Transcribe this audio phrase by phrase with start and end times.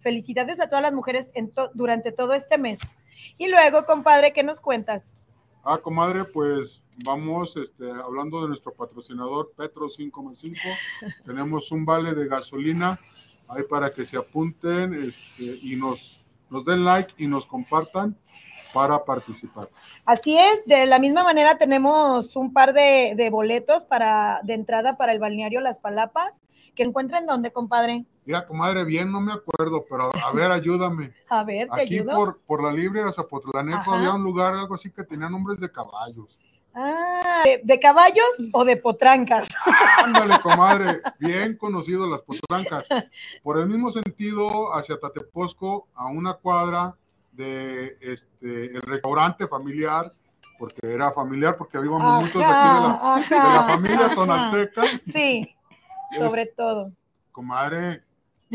[0.00, 2.78] Felicidades a todas las mujeres en to- durante todo este mes.
[3.38, 5.14] Y luego, compadre, ¿qué nos cuentas?
[5.64, 10.56] Ah, comadre, pues vamos este, hablando de nuestro patrocinador Petro 5.5.
[11.24, 12.98] Tenemos un vale de gasolina
[13.48, 18.16] ahí para que se apunten este, y nos, nos den like y nos compartan
[18.72, 19.68] para participar.
[20.04, 24.96] Así es, de la misma manera tenemos un par de, de boletos para, de entrada
[24.96, 26.42] para el balneario Las Palapas,
[26.74, 28.04] que encuentran donde, compadre.
[28.24, 31.12] Mira, comadre, bien no me acuerdo, pero a ver, ayúdame.
[31.28, 32.14] A ver, te Aquí ayudo.
[32.14, 35.70] por, por la Libre de Zapotlanejo había un lugar, algo así que tenía nombres de
[35.70, 36.38] caballos.
[36.74, 38.24] Ah, ¿de, de caballos
[38.54, 39.46] o de potrancas?
[40.04, 42.86] Ándale, comadre, bien conocido las potrancas.
[43.42, 46.96] Por el mismo sentido, hacia Tateposco, a una cuadra
[47.32, 50.12] de este el restaurante familiar,
[50.58, 54.14] porque era familiar, porque habíamos muchos de aquí de la, Ajá, de la familia ajá.
[54.14, 54.82] Tonalteca.
[55.10, 55.56] Sí,
[56.18, 56.92] sobre todo.
[57.32, 58.02] Comadre,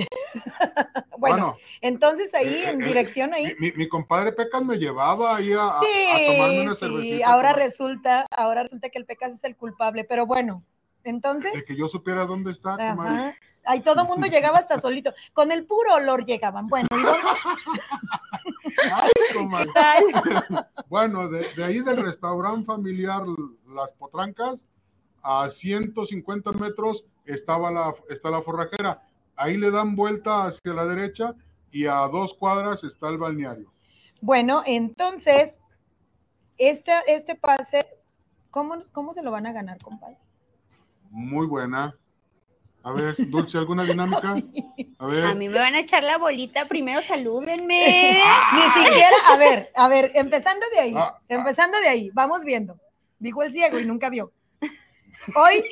[1.18, 3.56] Bueno, bueno, entonces ahí eh, en eh, dirección ahí.
[3.60, 7.28] mi, mi- compadre Pecas me llevaba ahí a, a- a Sí, tomarme una sí, cervecita.
[7.28, 7.66] ahora comadre.
[7.66, 10.64] resulta, ahora resulta que el Pecas es el culpable, pero bueno,
[11.04, 13.36] entonces, De que yo supiera dónde está, comadre.
[13.66, 16.68] ahí todo el mundo llegaba hasta solito, con el puro olor llegaban.
[16.68, 17.22] Bueno, ¿y dónde?
[18.78, 19.72] Ay, comadre.
[20.88, 23.24] Bueno, de, de ahí del restaurante familiar
[23.68, 24.66] Las Potrancas,
[25.24, 29.02] a 150 metros estaba la, está la forrajera.
[29.36, 31.36] Ahí le dan vuelta hacia la derecha
[31.72, 33.72] y a dos cuadras está el balneario.
[34.22, 35.60] Bueno, entonces,
[36.58, 37.86] este, este pase,
[38.50, 40.18] ¿cómo, ¿cómo se lo van a ganar, compadre?
[41.10, 41.96] Muy buena.
[42.88, 44.36] A ver, Dulce, ¿alguna dinámica?
[45.00, 45.25] A ver.
[45.25, 46.66] A mí me van a echar la bolita.
[46.70, 48.22] Primero salúdenme.
[48.53, 51.22] Ni siquiera, a ver, a ver, empezando de ahí, Ah, ah.
[51.28, 52.80] empezando de ahí, vamos viendo.
[53.20, 54.31] Dijo el ciego y nunca vio.
[55.36, 55.64] Hoy,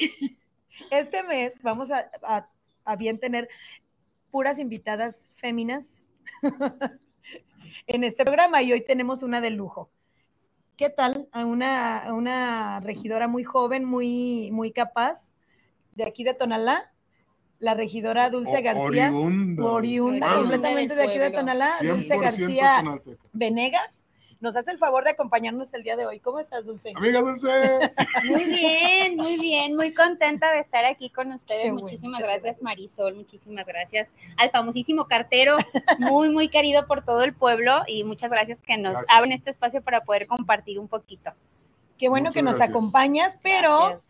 [0.92, 2.50] este mes, vamos a, a-
[2.84, 3.48] a bien tener
[4.30, 5.86] puras invitadas féminas
[7.88, 9.90] en este programa y hoy tenemos una de lujo.
[10.76, 11.30] ¿Qué tal?
[11.32, 15.32] A una, a una regidora muy joven, muy, muy capaz,
[15.94, 16.92] de aquí de Tonalá,
[17.66, 19.10] la regidora Dulce O- García.
[19.12, 19.64] Oriunda.
[19.66, 21.32] Oriunda, completamente de aquí de.
[21.32, 23.24] Tonalá, Dulce 100% García Tonalteca.
[23.34, 24.06] Venegas,
[24.40, 26.20] nos hace el favor de acompañarnos el día de hoy.
[26.20, 26.94] ¿Cómo estás, Dulce?
[26.96, 27.50] Amiga Dulce.
[28.30, 31.64] Muy bien, muy bien, muy contenta de estar aquí con ustedes.
[31.64, 35.58] Qué muchísimas gracias, Marisol, muchísimas gracias al famosísimo cartero,
[35.98, 39.12] muy, muy querido por todo el pueblo y muchas gracias que nos Gracias.
[39.18, 41.32] abren este espacio para poder compartir un poquito.
[41.98, 42.70] Qué bueno Muchas que nos gracias.
[42.70, 44.02] acompañas, pero Gracias.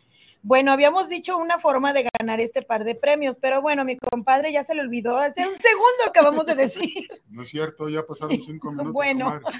[0.48, 4.52] Bueno, habíamos dicho una forma de ganar este par de premios, pero bueno, mi compadre
[4.52, 7.08] ya se le olvidó hace un segundo que acabamos de decir.
[7.30, 8.94] No es cierto, ya pasaron cinco minutos.
[8.94, 9.26] Bueno.
[9.42, 9.60] comadre.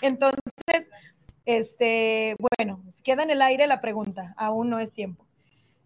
[0.00, 0.90] Entonces,
[1.44, 5.24] este, bueno, queda en el aire la pregunta, aún no es tiempo.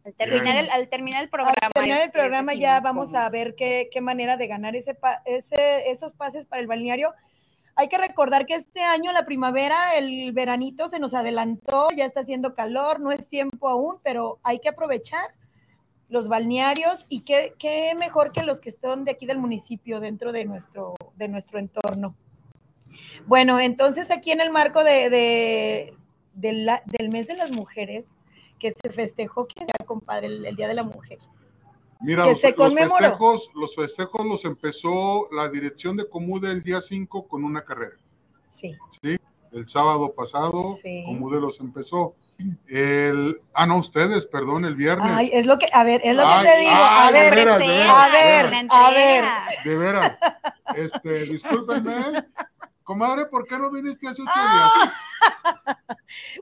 [0.04, 1.54] Al terminar el, al terminar el programa.
[1.60, 3.18] Al terminar el este, programa ya vamos cómo.
[3.18, 7.12] a ver qué, qué manera de ganar ese, pa- ese, esos pases para el balneario.
[7.76, 12.20] Hay que recordar que este año la primavera, el veranito se nos adelantó, ya está
[12.20, 15.34] haciendo calor, no es tiempo aún, pero hay que aprovechar
[16.08, 20.32] los balnearios y qué, qué mejor que los que están de aquí del municipio dentro
[20.32, 22.14] de nuestro, de nuestro entorno.
[23.26, 25.94] Bueno, entonces aquí en el marco de,
[26.34, 28.04] la- del mes de las mujeres,
[28.58, 30.26] que se festejó, ¿qué día, compadre?
[30.26, 31.18] El Día de la Mujer.
[32.00, 32.96] Mira, que los, se los conmemoró.
[33.04, 37.96] festejos, los festejos los empezó la dirección de Comude el día 5 con una carrera.
[38.48, 38.76] Sí.
[39.02, 39.16] ¿sí?
[39.52, 41.02] El sábado pasado, Sí.
[41.06, 42.14] Comude los empezó.
[42.68, 45.10] El, ah, no, ustedes, perdón, el viernes.
[45.14, 46.72] Ay, es lo que, a ver, es lo Ay, que te digo.
[46.72, 49.24] a ver, veras, veras, a ver, a ver.
[49.64, 50.18] De veras.
[50.74, 52.24] Este, discúlpenme.
[52.84, 54.70] Comadre, ¿por qué no viniste hace ocho Ah.
[54.74, 55.76] días?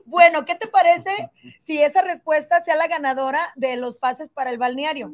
[0.05, 1.29] Bueno, ¿qué te parece
[1.59, 5.13] si esa respuesta sea la ganadora de los pases para el balneario?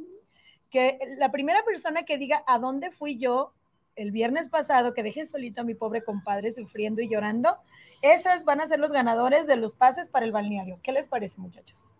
[0.75, 3.53] Que la primera persona que diga a dónde fui yo
[3.95, 7.55] el viernes pasado, que dejé solito a mi pobre compadre sufriendo y llorando,
[8.01, 10.75] esas van a ser los ganadores de los pases para el balneario.
[10.83, 11.93] ¿Qué les parece, muchachos?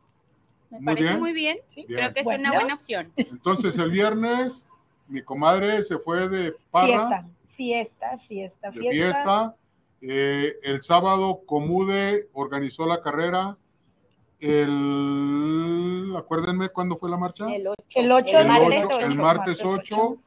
[0.70, 1.20] Me Muy parece bien.
[1.22, 1.58] muy bien.
[1.70, 1.86] ¿Sí?
[1.88, 2.02] Bien.
[2.02, 2.50] Creo que es Bueno.
[2.50, 3.14] una buena opción.
[3.16, 4.68] Entonces, el viernes
[5.08, 7.26] mi comadre se fue de parra, Fiesta,
[7.56, 8.92] fiesta, fiesta, de fiesta.
[8.92, 9.56] fiesta.
[10.02, 13.56] Eh, el sábado Comude organizó la carrera.
[14.40, 17.46] El, acuérdenme cuándo fue la marcha.
[17.54, 17.78] El 8.
[17.96, 19.06] El ocho, El martes ocho- 8.
[19.06, 20.18] el martes 8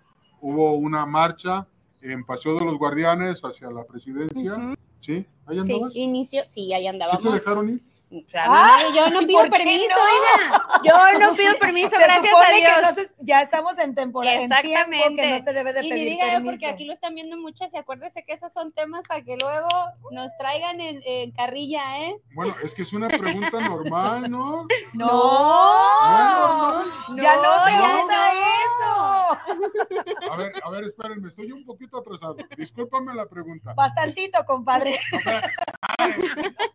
[0.40, 1.66] hubo una marcha
[2.00, 4.56] en Paseo de los Guardianes hacia la presidencia.
[5.00, 5.26] ¿Sí?
[5.46, 5.92] ¿Ahí Sí, andabas?
[5.92, 7.32] ¿Sí, inicio, sí, ahí te andábamos.
[7.32, 7.82] dejaron ir?
[8.30, 10.02] Claro, Ah, yo no ¿y pido permiso, no?
[10.02, 10.80] oiga.
[10.82, 12.76] Yo no pido permiso, Se gracias a que Dios.
[12.82, 15.30] no se- ya estamos en temporada, en tiempo que Exactamente.
[15.38, 17.72] no se debe de Y pedir ni diga yo, porque aquí lo están viendo muchas
[17.74, 19.68] y acuérdese que esos son temas para que luego
[20.10, 22.16] nos traigan en, en carrilla, ¿eh?
[22.34, 24.66] Bueno, es que es una pregunta normal, ¿no?
[24.94, 28.04] No, No, ya no se no.
[28.04, 28.27] usa
[30.38, 32.36] ver, a ver, espérenme, estoy un poquito atrasado.
[32.56, 33.74] Discúlpame la pregunta.
[33.74, 34.98] Bastantito, compadre.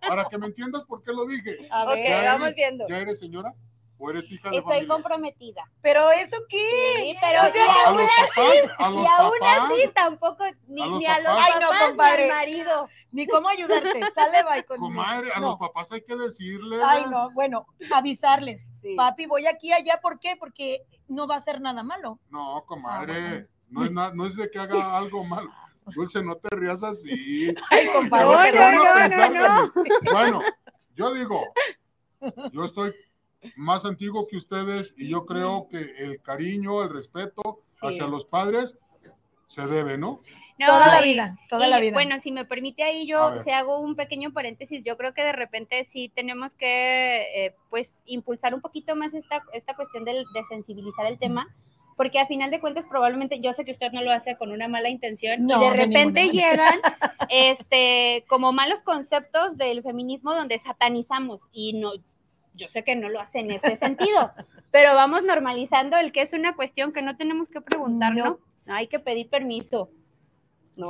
[0.08, 1.68] Para que me entiendas por qué lo dije.
[1.72, 2.88] A Ok, ver, ¿Ya vamos eres- viendo.
[2.88, 3.54] ¿Ya eres señora?
[4.00, 4.94] ¿O eres hija de Estoy familia?
[4.94, 5.64] comprometida.
[5.82, 6.58] pero eso qué?
[6.98, 9.72] Sí, pero O sea, y A aún los papás, a los y aún papás.
[9.72, 11.46] así tampoco ni A los ni a los papás.
[11.48, 12.24] Ay, no, papás ni compadre.
[12.24, 12.90] al marido.
[13.12, 14.02] Ni cómo ayudarte.
[14.16, 15.52] Sale, bye con Comadre, a No.
[15.52, 16.82] los papás hay que decirles.
[16.84, 18.62] Ay, no, bueno, avisarles.
[18.82, 18.96] Sí.
[18.98, 20.36] Papi, voy aquí allá, ¿por qué?
[20.36, 22.20] Porque no va a ser nada malo.
[22.30, 23.48] No, Ah, comadre, bueno.
[23.74, 25.50] No, es na- no es de que haga algo malo.
[25.96, 27.54] Dulce, no te rías así.
[27.70, 29.74] Ay, compadre, No, no.
[30.12, 30.42] Bueno,
[30.96, 31.42] yo digo,
[32.52, 32.94] yo estoy
[33.58, 37.88] más antiguo que ustedes y yo creo que el cariño, el respeto Sí.
[37.88, 38.78] hacia los padres
[39.48, 40.22] se debe, ¿no?
[40.60, 41.94] No, Toda la vida, toda y, la vida.
[41.94, 45.24] Bueno, si me permite ahí A yo, si hago un pequeño paréntesis, yo creo que
[45.24, 50.24] de repente sí tenemos que, eh, pues, impulsar un poquito más esta, esta cuestión del-
[50.34, 51.48] de sensibilizar el tema,
[51.96, 54.68] porque a final de cuentas probablemente, yo sé que usted no lo hace con una
[54.68, 56.80] mala intención, No, y de repente llegan,
[57.30, 61.92] este, como malos conceptos del feminismo donde satanizamos, y no,
[62.54, 64.32] yo sé que no lo hace en ese sentido,
[64.72, 68.40] pero vamos normalizando el que es una cuestión que no tenemos que preguntar, ¿no?
[68.68, 69.90] Hay que pedir permiso.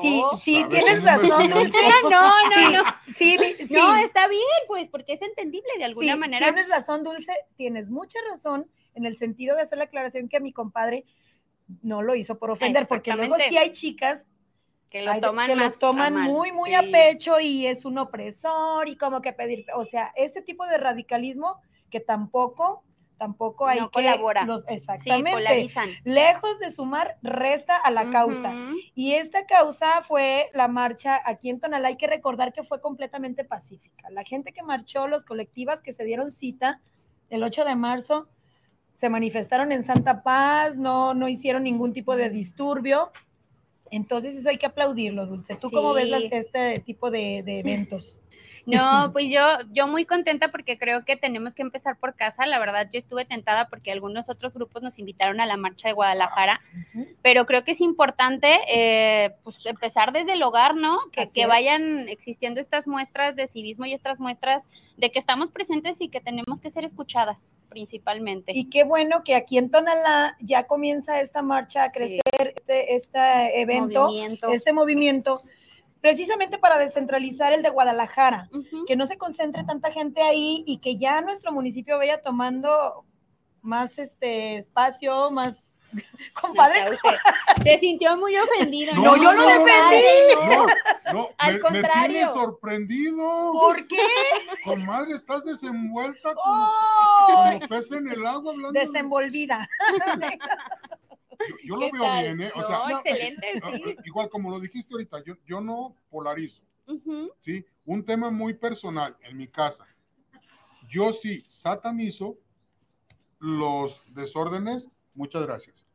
[0.02, 0.38] Sí, No.
[0.38, 0.70] sí, ¿Sabes?
[0.70, 2.84] tienes razón, no, no, Sí, no.
[3.16, 3.74] sí, sí.
[3.74, 6.46] No, está bien, pues, porque es entendible de alguna Sí, manera.
[6.48, 10.52] Tienes razón, Dulce, tienes mucha razón en el sentido de hacer la aclaración que mi
[10.54, 11.06] compadre
[11.82, 14.28] no lo hizo por ofender, porque luego sí hay chicas
[14.90, 16.76] Que lo toman que más lo toman a mal, muy, muy sí.
[16.76, 20.78] a pecho y es un opresor y como que pedir, o sea, ese tipo de
[20.78, 21.60] radicalismo
[21.90, 22.84] que tampoco,
[23.18, 24.44] tampoco hay No que colabora.
[24.46, 25.70] los- exactamente.
[26.04, 28.54] Lejos de sumar, resta a la causa.
[28.94, 31.88] Y esta causa fue la marcha aquí en Tonalá.
[31.88, 34.10] Hay que recordar que fue completamente pacífica.
[34.10, 36.82] La gente que marchó, los colectivas que se dieron cita
[37.30, 38.28] el 8 de marzo,
[38.96, 43.12] se manifestaron en Santa Paz, no, no hicieron ningún tipo de disturbio.
[43.92, 45.56] Entonces eso hay que aplaudirlo, Dulce.
[45.56, 48.20] ¿Tú cómo ves las- este tipo de, de eventos?
[48.66, 49.42] No, pues yo,
[49.74, 52.46] yo muy contenta porque creo que tenemos que empezar por casa.
[52.46, 55.94] La verdad, yo estuve tentada porque algunos otros grupos nos invitaron a la marcha de
[55.94, 56.62] Guadalajara,
[57.22, 60.98] pero creo que es importante eh, pues, empezar desde el hogar, ¿no?
[61.12, 64.64] Que, que vayan existiendo estas muestras de civismo y estas muestras
[64.96, 67.38] de que estamos presentes y que tenemos que ser escuchadas
[67.74, 68.54] principalmente.
[68.56, 72.22] Y qué bueno que aquí en Tonalá ya comienza esta marcha a crecer,
[72.56, 74.48] este, este evento, Movimiento.
[74.50, 75.42] este movimiento,
[76.00, 78.50] precisamente para descentralizar el de Guadalajara.
[78.88, 83.06] Que no se concentre tanta gente ahí y que ya nuestro municipio vaya tomando
[83.62, 85.56] más este espacio, más
[86.42, 86.84] compadre.
[86.90, 87.20] O sea,
[87.58, 88.94] usted se sintió muy ofendido.
[88.96, 90.04] No, yo lo defendí.
[91.14, 92.08] No, no, Al me, me contrario.
[92.10, 93.52] tienes sorprendido.
[93.54, 93.98] ¿Por qué?
[94.64, 97.26] Comadre, estás desenvuelta como, ¡Oh!
[97.28, 98.80] como pez en el agua hablando.
[98.80, 99.70] de- Desenvolvida.
[101.50, 102.24] Yo, yo lo ¿Qué veo tal?
[102.24, 102.52] bien, ¿eh?
[102.56, 103.84] O No, sea, excelente, sí.
[103.90, 106.64] eh, igual como lo dijiste ahorita, yo, yo no polarizo.
[107.42, 107.66] ¿sí?
[107.86, 109.86] Un tema muy personal en mi casa.
[110.90, 112.38] Yo sí satanizo
[113.40, 115.86] los desórdenes, muchas gracias.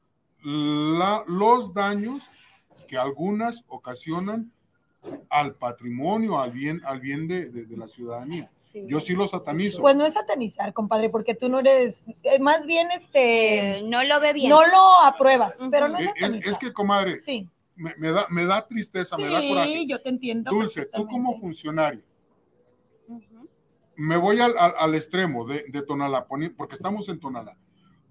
[0.43, 2.29] La- los daños
[2.87, 4.53] que algunas ocasionan
[5.31, 8.51] al patrimonio, al bien, al bien de, de- de la ciudadanía.
[8.63, 8.85] Sí.
[8.87, 9.81] Yo sí los satanizo.
[9.81, 14.03] Pues no es satanizar, compadre, porque tú no eres, eh, más bien este, Eh, no
[14.05, 14.51] lo ve bien.
[14.51, 15.71] no lo apruebas, Ujú.
[15.71, 16.53] pero no es, satanizar.
[16.53, 19.73] es que, comadre, sí, me, me da, me da tristeza, me da coraje.
[19.73, 20.51] sí, yo te entiendo.
[20.51, 22.03] Dulce, tú como funcionario,
[23.07, 23.49] Ujú.
[23.97, 27.57] me voy al, al- al extremo de, de Tonalá, porque estamos en Tonalá,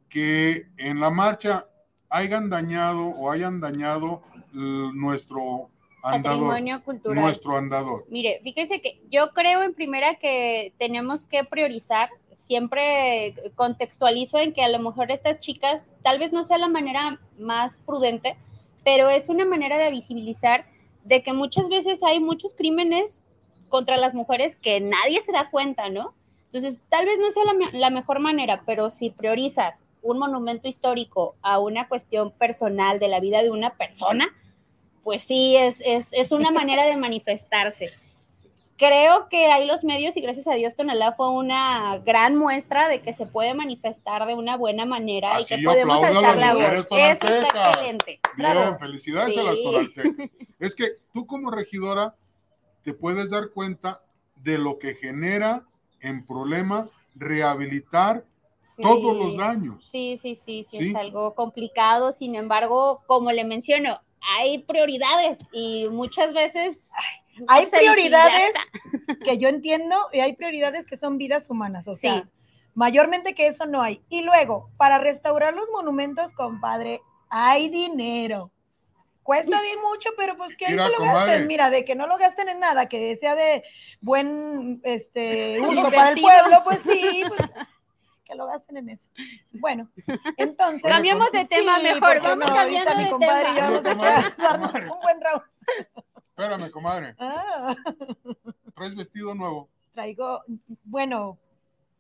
[0.09, 1.65] que en la marcha
[2.09, 4.21] hayan dañado o hayan dañado
[4.53, 5.69] l- nuestro
[6.03, 7.23] andador, Patrimonio cultural.
[7.23, 8.05] nuestro andador.
[8.09, 14.63] Mire, fíjese que yo creo en primera que tenemos que priorizar, siempre contextualizo en que
[14.63, 18.37] a lo mejor estas chicas, tal vez no sea la manera más prudente,
[18.85, 20.65] pero es una manera de visibilizar
[21.03, 23.21] de que muchas veces hay muchos crímenes
[23.67, 26.13] contra las mujeres que nadie se da cuenta, ¿no?
[26.45, 31.59] Entonces, tal vez no sea la mejor manera, pero si priorizas un monumento histórico a
[31.59, 34.27] una cuestión personal de la vida de una persona,
[35.03, 37.91] pues sí, es, es, es una manera de manifestarse.
[38.77, 43.01] Creo que hay los medios y gracias a Dios Tonalá fue una gran muestra de
[43.01, 46.61] que se puede manifestar de una buena manera Así y que podemos alzar la voz.
[46.61, 47.67] mujeres Eso está tonaltecas.
[47.69, 48.19] excelente.
[48.35, 48.77] Bien, Bravo.
[48.77, 50.29] felicidades a las tonaltecas.
[50.59, 52.13] Es que tú como regidora
[52.83, 54.01] te puedes dar cuenta
[54.35, 55.63] de lo que genera
[55.99, 58.25] en problema rehabilitar
[58.77, 58.83] Sí.
[58.83, 59.83] todos los daños.
[59.91, 60.89] Sí, sí, sí, sí, Sí.
[60.91, 62.11] es algo complicado.
[62.11, 63.99] Sin embargo, como le menciono,
[64.37, 66.89] hay prioridades y muchas veces
[67.47, 68.53] Hay no sé, prioridades
[69.23, 72.29] que yo entiendo y hay prioridades que son vidas humanas, o sea, Sí.
[72.73, 74.01] mayormente que eso no hay.
[74.09, 78.51] Y luego, para restaurar los monumentos, compadre, hay dinero.
[79.23, 81.31] Cuesta de mucho, pero pues que Mira, lo comadre.
[81.31, 81.47] gasten.
[81.47, 83.63] Mira, de que no lo gasten en nada, que sea de
[84.01, 87.41] buen este, uso para el pueblo, pues sí, pues,
[88.27, 89.09] que lo gasten en eso.
[89.53, 89.89] Bueno,
[90.37, 90.81] entonces.
[90.83, 94.03] Cambiemos de tema Sí, mejor, vamos no, cambiando ahorita mi de compadre y yo tema.
[94.03, 95.41] vamos a darnos un buen round.
[96.29, 97.75] Espérame, comadre, Ah,
[98.75, 99.69] traes vestido nuevo.
[99.93, 100.43] traigo,
[100.83, 101.37] bueno,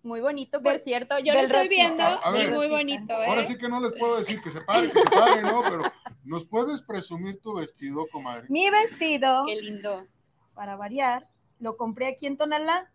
[0.03, 1.17] Muy bonito, por cierto.
[1.19, 1.69] Yo lo estoy rosita.
[1.69, 2.51] viendo A ver.
[2.53, 3.13] muy bonito.
[3.13, 3.25] ¿eh?
[3.27, 5.81] Ahora sí que no les puedo decir que se pare, que se pare, no, pero
[6.23, 8.45] ¿nos puedes presumir tu vestido, comadre?
[8.49, 9.45] mi vestido.
[9.47, 10.05] Qué lindo.
[10.53, 11.27] para variar,
[11.59, 12.89] lo compré aquí en Tonalá.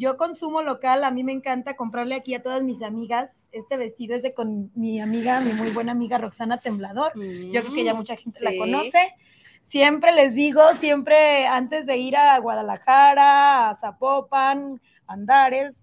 [0.00, 3.38] Yo consumo local, a mí me encanta comprarle aquí a todas mis amigas.
[3.52, 7.12] Este vestido es de con mi amiga, mi muy buena amiga Roxana Temblador.
[7.14, 9.14] Yo creo que ya mucha gente la conoce.
[9.62, 15.74] Siempre les digo, siempre antes de ir a Guadalajara, a Zapopan, Andares,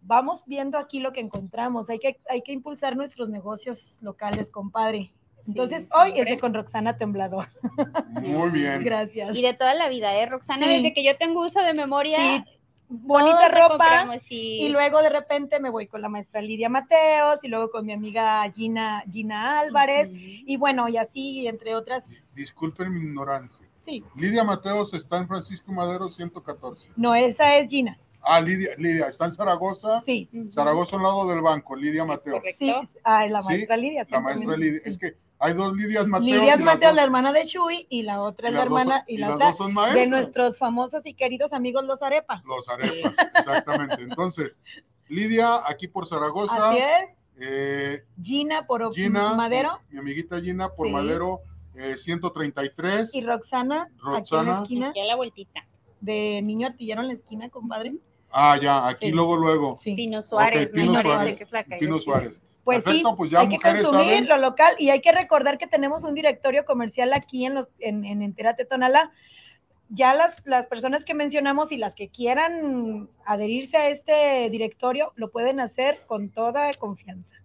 [0.00, 1.90] vamos viendo aquí lo que encontramos.
[1.90, 5.10] Hay que, hay que impulsar nuestros negocios locales, compadre.
[5.44, 7.48] Entonces, Sí, hoy es de con Roxana Temblador.
[8.20, 8.80] Muy bien.
[8.84, 9.36] Gracias.
[9.36, 10.66] Y de toda la vida, ¿eh, Roxana?
[10.66, 10.72] Sí.
[10.72, 12.18] Desde que yo tengo uso de memoria.
[12.18, 12.44] Sí,
[12.88, 14.18] bonita ropa.
[14.20, 14.58] sí.
[14.60, 17.92] Y luego de repente me voy con la maestra Lidia Mateos y luego con mi
[17.92, 20.10] amiga Gina, Gina Álvarez.
[20.12, 23.66] Y bueno, y así, entre otras, Disculpen mi ignorancia.
[23.84, 24.04] sí.
[24.14, 26.90] Lidia Mateos está en Francisco Madero 114.
[26.96, 27.98] No, esa es Gina.
[28.28, 30.00] Ah, Lidia, Lidia, está en Zaragoza.
[30.04, 30.28] Sí.
[30.50, 32.38] Zaragoza al lado del banco, Lidia Mateos.
[32.40, 32.58] correcto.
[32.64, 32.74] sí.
[33.04, 34.06] Ah, la Sí, maestra Lidia.
[34.10, 34.80] La maestra Lidia.
[34.82, 34.88] sí.
[34.90, 36.24] Es que hay dos Lidias Mateos.
[36.26, 38.62] Lidia y es las Mateos, dos- la hermana de Chuy, y la otra es la
[38.62, 39.52] hermana, son- y la otra
[39.92, 42.42] de nuestros famosos y queridos amigos los Arepa.
[42.46, 44.02] Los arepas, exactamente.
[44.02, 44.60] Entonces,
[45.08, 46.70] Lidia, aquí por Zaragoza.
[46.70, 47.16] Así es.
[47.38, 50.92] eh, Gina por Gina, Madero Mi, mi amiguita Gina por Sí.
[50.92, 51.40] Madero
[51.74, 53.14] eh, 133.
[53.14, 54.62] y Roxana, aquí en la Roxana.
[54.62, 55.66] esquina, Aquí a la vueltita.
[56.00, 57.94] de Niño Artillero en la esquina, compadre.
[58.30, 59.12] Ah, ya, aquí Sí.
[59.12, 59.76] luego, luego.
[59.80, 59.94] Sí.
[59.94, 61.38] Pino Suárez, Ok, me Pino Suárez.
[61.38, 62.04] que es la calle, Pino sí.
[62.04, 62.40] Suárez.
[62.66, 64.28] Pues Perfecto, sí, pues ya hay que consumir saben.
[64.28, 68.04] lo local y hay que recordar que tenemos un directorio comercial aquí en los en,
[68.04, 69.12] en Entérate Tonalá.
[69.88, 75.30] Ya las, las personas que mencionamos y las que quieran adherirse a este directorio lo
[75.30, 77.36] pueden hacer con toda confianza.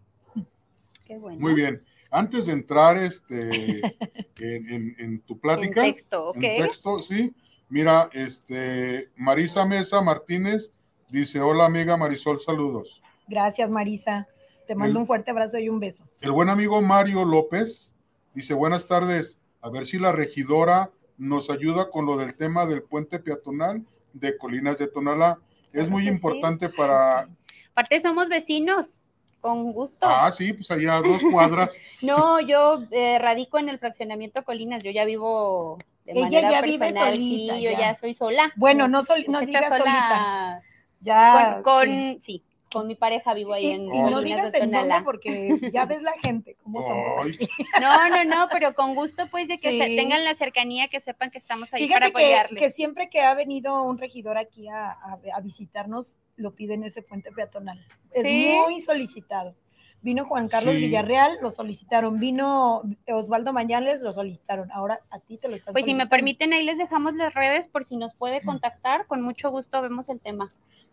[1.05, 1.39] Qué bueno.
[1.39, 1.83] Muy bien.
[2.09, 3.77] Antes de entrar este,
[4.39, 6.37] en, en- en tu plática, En texto, ok.
[6.37, 7.31] en texto, sí.
[7.69, 10.73] Mira, este, Marisa Mesa Martínez
[11.09, 13.01] dice, hola amiga Marisol, saludos.
[13.27, 14.27] Gracias, Marisa.
[14.71, 16.05] Te mando El- un fuerte abrazo y un beso.
[16.21, 17.93] El buen amigo Mario López
[18.33, 22.81] dice, buenas tardes, a ver si la regidora nos ayuda con lo del tema del
[22.81, 25.39] puente peatonal de Colinas de Tonalá.
[25.65, 26.07] Es Claro muy sí.
[26.07, 27.27] importante para...
[27.71, 29.03] Aparte somos vecinos,
[29.41, 30.05] con gusto.
[30.09, 31.75] Ah, sí, pues allá a dos cuadras.
[32.01, 36.61] No, yo eh, radico en el fraccionamiento Colinas, yo ya vivo de Ella manera ya
[36.61, 37.93] vive solita, sí, yo ya.
[37.93, 38.53] soy sola.
[38.55, 39.79] Bueno, no, sol- no digas solita.
[39.83, 40.61] sola,
[41.01, 41.61] Ya.
[41.61, 41.91] con, sí.
[42.13, 42.43] con- sí.
[42.71, 46.13] Con mi pareja vivo ahí Y, en y no digas de porque ya ves la
[46.23, 47.47] gente, cómo somos aquí.
[47.81, 51.31] No, no, no, pero con gusto pues de que se tengan la cercanía, que sepan
[51.31, 52.59] que estamos ahí para Fíjate que, apoyarles.
[52.59, 57.01] que siempre que ha venido un regidor aquí a, a- a visitarnos, lo piden ese
[57.01, 57.85] puente peatonal.
[58.11, 58.55] Es ¿Sí?
[58.65, 59.55] muy solicitado.
[60.03, 60.81] Vino Juan Carlos Sí.
[60.81, 62.15] Villarreal, lo solicitaron.
[62.15, 64.71] Vino Osvaldo Mañales, lo solicitaron.
[64.71, 67.67] Ahora a ti te lo están Pues si me permiten, ahí les dejamos las redes
[67.67, 70.49] por si nos puede contactar, con mucho gusto vemos el tema.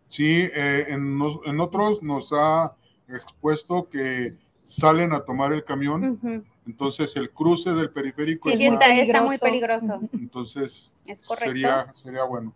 [0.08, 2.74] Sí, eh, en, nos- en otros nos ha
[3.08, 8.94] expuesto que salen a tomar el camión, entonces el cruce del periférico Sí, es está,
[8.94, 10.00] está muy peligroso.
[10.12, 11.48] entonces es correcto.
[11.50, 12.54] sería, sería bueno.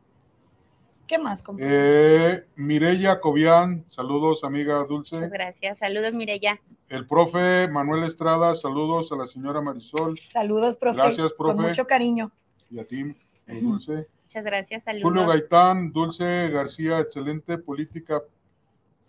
[1.06, 1.42] ¿Qué más?
[1.58, 5.16] Eh, Mireya Cobian, saludos amiga Dulce.
[5.16, 5.78] Muchas gracias.
[5.78, 6.58] Saludos, Mireya.
[6.88, 10.96] El profe Manuel Estrada, saludos a la señora Marisol Saludos, profe.
[10.96, 11.56] Gracias, profe.
[11.56, 12.30] Con mucho cariño.
[12.70, 13.14] y a ti,
[13.46, 14.06] eh, Dulce.
[14.32, 14.84] Muchas gracias.
[14.84, 15.10] Saludos.
[15.10, 18.22] Julio Gaitán, Dulce García, excelente política,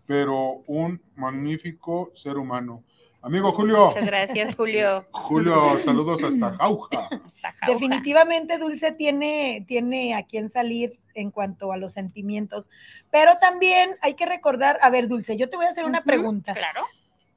[0.06, 2.84] pero un magnífico ser humano.
[3.22, 5.06] Amigo Julio, Muchas gracias, Julio.
[5.12, 7.04] Julio, saludos hasta Jauja.
[7.06, 7.68] Hasta Jauja.
[7.68, 12.70] Definitivamente Dulce tiene, tiene a quien salir en cuanto a los sentimientos,
[13.10, 16.54] pero también hay que recordar, a ver Dulce, yo te voy a hacer una pregunta.
[16.54, 16.82] Claro.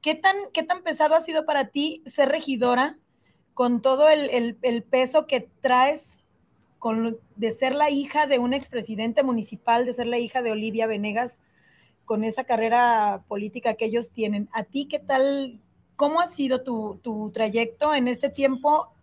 [0.01, 2.97] ¿qué tan, qué tan pesado ha sido para ti ser regidora
[3.53, 6.16] con todo el, el peso que traes
[6.79, 10.87] con, de ser la hija de un expresidente municipal, de ser la hija de Olivia
[10.87, 11.39] Venegas,
[12.05, 14.49] con esa carrera política que ellos tienen.
[14.53, 15.59] ¿A ti qué tal?
[15.95, 18.93] ¿Cómo ha sido tu, tu trayecto en este tiempo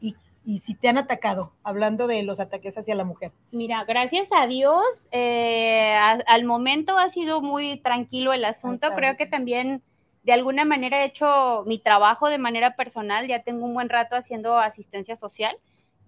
[0.00, 3.32] y, y, si te han atacado, hablando de los ataques hacia la mujer?
[3.50, 8.92] Mira, gracias a Dios, eh, a, al momento ha sido muy tranquilo el asunto.
[8.94, 9.82] Creo que también
[10.22, 14.14] de alguna manera he hecho mi trabajo de manera personal, ya tengo un buen rato
[14.14, 15.56] haciendo asistencia social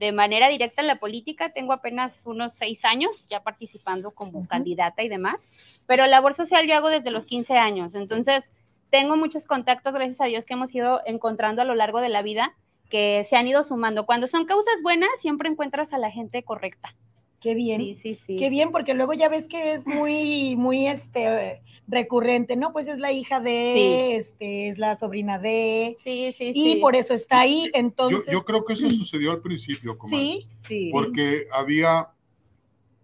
[0.00, 1.52] de manera directa en la política.
[1.52, 5.50] Tengo apenas unos seis años ya participando como candidata y demás,
[5.86, 7.94] pero labor social yo hago desde los 15 años.
[7.94, 8.50] Entonces,
[8.88, 12.22] tengo muchos contactos, gracias a Dios, que hemos ido encontrando a lo largo de la
[12.22, 12.56] vida
[12.88, 14.06] que se han ido sumando.
[14.06, 16.96] Cuando son causas buenas, siempre encuentras a la gente correcta.
[17.40, 17.80] Qué bien.
[17.80, 18.36] Sí, sí, sí.
[18.36, 22.72] Qué bien, porque luego ya ves que es muy, muy este recurrente, ¿no?
[22.72, 24.16] Pues es la hija de, sí.
[24.16, 25.96] este, es la sobrina de.
[26.04, 26.78] Sí, sí, y sí.
[26.80, 27.70] por eso está ahí.
[27.72, 28.26] Entonces.
[28.26, 30.18] Yo, yo creo que eso sucedió al principio, comadre.
[30.18, 30.90] Sí, sí.
[30.92, 32.08] Porque había,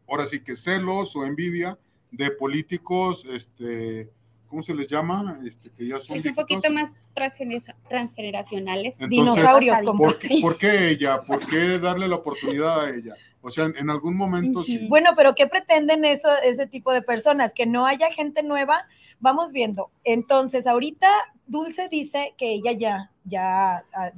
[0.06, 1.78] ahora sí que celos o envidia
[2.10, 4.10] de políticos, este,
[4.48, 5.40] ¿cómo se les llama?
[5.46, 8.94] Este, que ya son Es un poquito más transgeneracionales.
[8.94, 9.78] Entonces, dinosaurios.
[9.82, 11.22] Como ¿por, qué, ¿Por qué ella?
[11.22, 13.14] ¿Por qué darle la oportunidad a ella?
[13.46, 14.88] O sea, en, en algún momento sí.
[14.88, 17.54] Bueno, pero ¿qué pretenden eso, ese tipo de personas?
[17.54, 18.88] Que no haya gente nueva.
[19.20, 19.92] Vamos viendo.
[20.02, 21.08] Entonces, ahorita
[21.46, 24.12] Dulce dice que ella ya, ya ha,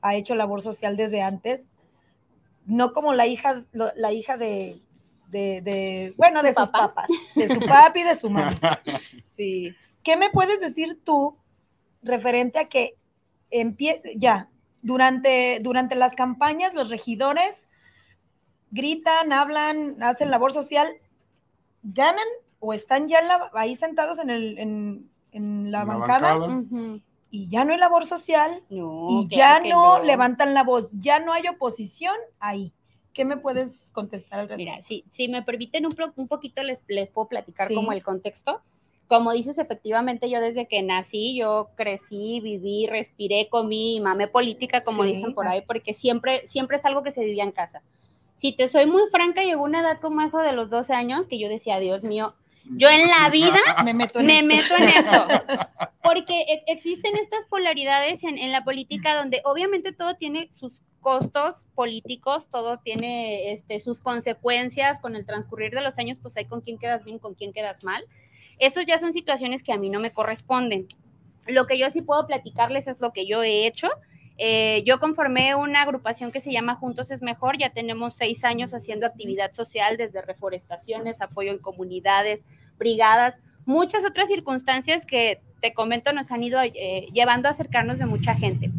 [0.00, 1.68] ha hecho labor social desde antes,
[2.64, 4.80] no como la hija, la hija de,
[5.28, 6.94] de, de bueno, de sus papá?
[6.94, 8.80] papás, de su papi y de su mamá.
[9.36, 9.74] Sí.
[10.02, 11.36] ¿Qué me puedes decir tú
[12.02, 12.94] referente a que
[13.50, 14.48] empie ya
[14.80, 17.63] durante, durante las campañas los regidores
[18.74, 20.88] gritan, hablan, hacen labor social,
[21.82, 22.26] ganan
[22.58, 26.46] o están ya la, ahí sentados en, el, en, en la, bancada, bancada.
[26.46, 27.02] Uh -huh.
[27.30, 31.18] y ya no hay labor social No, y claro ya no, levantan la voz, ya
[31.20, 32.72] no hay oposición ahí.
[33.12, 34.70] ¿Qué me puedes contestar al respecto?
[34.72, 37.74] Mira, si, si me permiten un, un poquito les, les puedo platicar Sí.
[37.74, 38.60] como el contexto.
[39.06, 45.02] Como dices, efectivamente, yo desde que nací, yo crecí, viví, respiré, comí, mamé política, como
[45.04, 47.82] Sí, dicen por ahí, porque siempre, siempre es algo que se vivía en casa.
[48.36, 51.38] Si te soy muy franca, llegó una edad como eso de los 12 años que
[51.38, 54.74] yo decía, Dios mío, yo en la vida me meto en me esto.
[54.74, 55.26] meto en eso.
[56.02, 61.56] Porque e- existen estas polaridades en, en, la política donde obviamente todo tiene sus costos
[61.74, 66.62] políticos, todo tiene este, sus consecuencias con el transcurrir de los años, pues hay con
[66.62, 68.04] quién quedas bien, con quién quedas mal.
[68.58, 70.88] Esos ya son situaciones que a mí no me corresponden.
[71.46, 73.88] Lo que yo sí puedo platicarles es lo que yo he hecho.
[74.36, 78.74] Eh, yo conformé una agrupación que se llama Juntos es Mejor, ya tenemos seis años
[78.74, 82.44] haciendo actividad social desde reforestaciones, apoyo en comunidades,
[82.76, 88.06] brigadas, muchas otras circunstancias que te comento nos han ido eh, llevando a acercarnos de
[88.06, 88.70] mucha gente.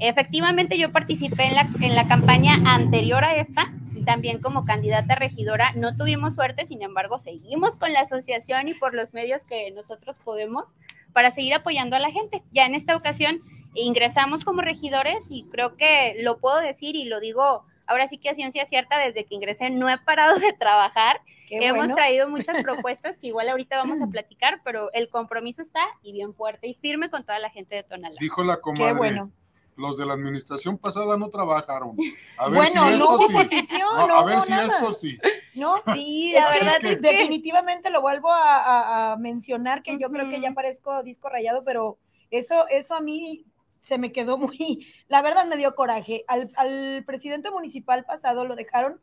[0.00, 3.72] Efectivamente, yo participé en la, en la campaña anterior a esta,
[4.04, 5.72] también como candidata regidora.
[5.74, 10.16] No tuvimos suerte, sin embargo, seguimos con la asociación y por los medios que nosotros
[10.24, 10.64] podemos
[11.12, 12.42] para seguir apoyando a la gente.
[12.52, 13.40] Ya en esta ocasión
[13.74, 18.28] ingresamos como regidores y creo que lo puedo decir y lo digo ahora sí que
[18.28, 21.20] a ciencia cierta, desde que ingresé no he parado de trabajar.
[21.48, 21.94] Qué Hemos bueno.
[21.94, 26.34] traído muchas propuestas que igual ahorita vamos a platicar, pero el compromiso está y bien
[26.34, 28.16] fuerte y firme con toda la gente de Tonalá.
[28.20, 28.88] Dijo la comadre.
[28.92, 29.32] Qué bueno.
[29.76, 31.96] Los de la administración pasada no trabajaron.
[32.36, 33.32] A ver Bueno, si no hubo sí.
[33.34, 34.66] oposición, No, no a ver hubo si nada.
[34.66, 35.18] esto sí.
[35.54, 40.10] No, Sí, la verdad es que definitivamente lo vuelvo a, a- a mencionar, que yo
[40.10, 41.96] creo que ya parezco disco rayado, pero
[42.30, 43.44] eso, eso a mí
[43.88, 46.24] se me quedó muy, la verdad me dio coraje.
[46.28, 49.00] Al, al presidente municipal pasado lo dejaron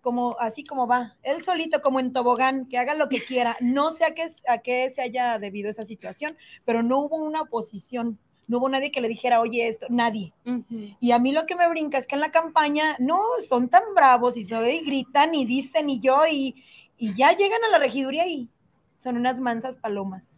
[0.00, 3.56] como así como va, él solito como en tobogán, que haga lo que quiera.
[3.60, 7.42] No sé a qué, a qué se haya debido esa situación, pero no hubo una
[7.42, 8.16] oposición,
[8.46, 10.32] no hubo nadie que le dijera, oye, esto, nadie.
[11.00, 13.82] Y a mí lo que me brinca es que en la campaña no son tan
[13.96, 16.62] bravos y, se, y gritan y dicen y yo y,
[16.96, 18.48] y ya llegan a la regiduría y
[19.02, 20.35] son unas mansas palomas.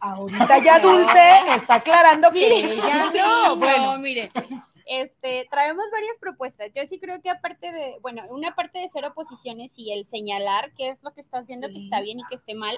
[0.00, 3.56] Ahorita ya Dulce está aclarando que ella Sí, no.
[3.56, 4.30] Bueno, no, mire,
[4.86, 6.70] este, traemos varias propuestas.
[6.74, 10.72] Yo sí creo que aparte de, bueno, una parte de ser oposiciones y el señalar
[10.76, 12.76] qué es lo que estás viendo que está bien y que esté mal,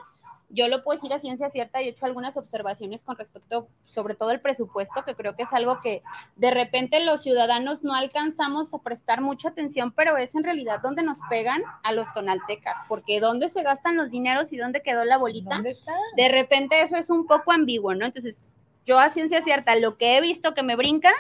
[0.51, 4.15] yo lo puedo decir a ciencia cierta y he hecho algunas observaciones con respecto, sobre
[4.15, 6.03] todo el presupuesto, que creo que es algo que
[6.37, 11.03] de repente los ciudadanos no alcanzamos a prestar mucha atención, pero es en realidad donde
[11.03, 15.19] nos pegan a los tonaltecas, porque dónde se gastan los dineros y dónde quedó la
[15.19, 15.93] bolita ¿dónde está?
[16.17, 18.07] de repente eso es un poco ambiguo, ¿no?
[18.07, 18.43] Entonces,
[18.85, 21.11] yo a ciencia cierta, lo que he visto que me brinca,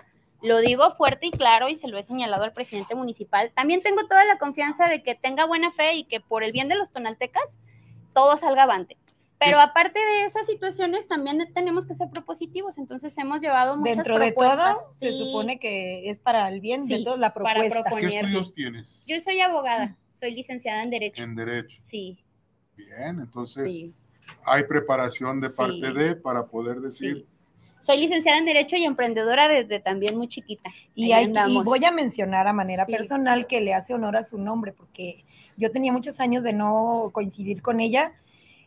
[0.42, 3.50] lo digo fuerte y claro y se lo he señalado al presidente municipal.
[3.54, 6.68] También tengo toda la confianza de que tenga buena fe y que por el bien
[6.68, 7.58] de los tonaltecas
[8.12, 8.98] todo salga avante.
[9.44, 12.78] Pero aparte de esas situaciones, también tenemos que ser propositivos.
[12.78, 14.74] Entonces hemos llevado muchas Dentro de propuestas.
[14.74, 17.82] todo, se Sí, supone que es para el bien de Sí, todos la para propuesta.
[17.82, 18.10] proponer.
[18.10, 19.00] ¿Qué estudios tienes?
[19.06, 21.22] Yo soy abogada, soy licenciada en Derecho.
[21.22, 21.76] En Derecho.
[21.82, 22.18] Sí,
[22.76, 23.94] Bien, entonces sí.
[24.44, 25.92] hay preparación de parte Sí.
[25.92, 27.26] de para poder decir, sí.
[27.80, 30.70] Soy licenciada en Derecho y emprendedora desde también muy chiquita.
[30.94, 32.92] Y, Ahí hay, y voy a mencionar a manera Sí.
[32.92, 35.22] personal que le hace honor a su nombre, porque
[35.58, 38.12] yo tenía muchos años de no coincidir con ella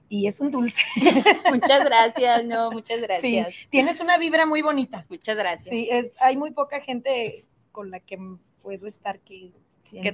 [0.10, 0.82] y es un dulce.
[1.54, 3.56] Muchas gracias, no, muchas Sí, gracias.
[3.70, 5.06] tienes una vibra muy bonita.
[5.10, 5.70] Muchas gracias.
[5.70, 8.18] Sí, es, hay muy poca gente con la que
[8.62, 9.52] puedo estar que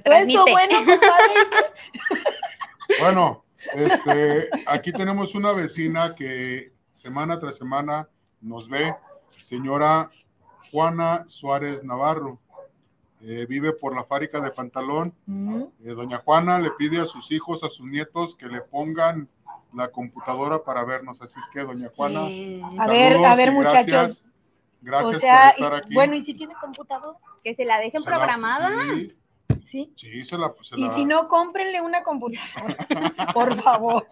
[0.00, 0.32] transmite.
[0.40, 1.34] eso, bueno, compadre.
[3.00, 8.08] Bueno, este, aquí tenemos una vecina que semana tras semana
[8.42, 8.94] nos ve,
[9.40, 10.10] señora
[10.70, 12.38] Juana Suárez Navarro.
[13.22, 15.14] Eh, vive por la fábrica de pantalón.
[15.24, 19.28] Mm, Eh, doña Juana le pide a sus hijos, a sus nietos, que le pongan
[19.74, 21.20] la computadora para vernos.
[21.22, 23.86] Así es que, doña Juana, Eh, A ver, a ver, muchachos.
[23.86, 24.26] Gracias,
[24.80, 25.94] gracias o sea, por estar y- aquí.
[25.94, 27.16] bueno, ¿y si tiene computador?
[27.42, 28.70] que se la dejen Se la- programada.
[28.94, 29.14] sí,
[29.66, 29.92] Sí.
[29.96, 32.76] sí, se la, se Y la- si no, cómprenle una computadora,
[33.34, 34.06] por favor.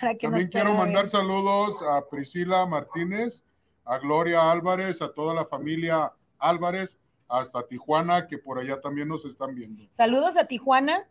[0.00, 1.10] Para que También nos quiero mandar ver.
[1.10, 3.44] saludos a Priscila Martínez,
[3.86, 9.24] a Gloria Álvarez, a toda la familia Álvarez, hasta Tijuana, que por allá también nos
[9.24, 9.84] están viendo.
[9.92, 11.06] Saludos a Tijuana.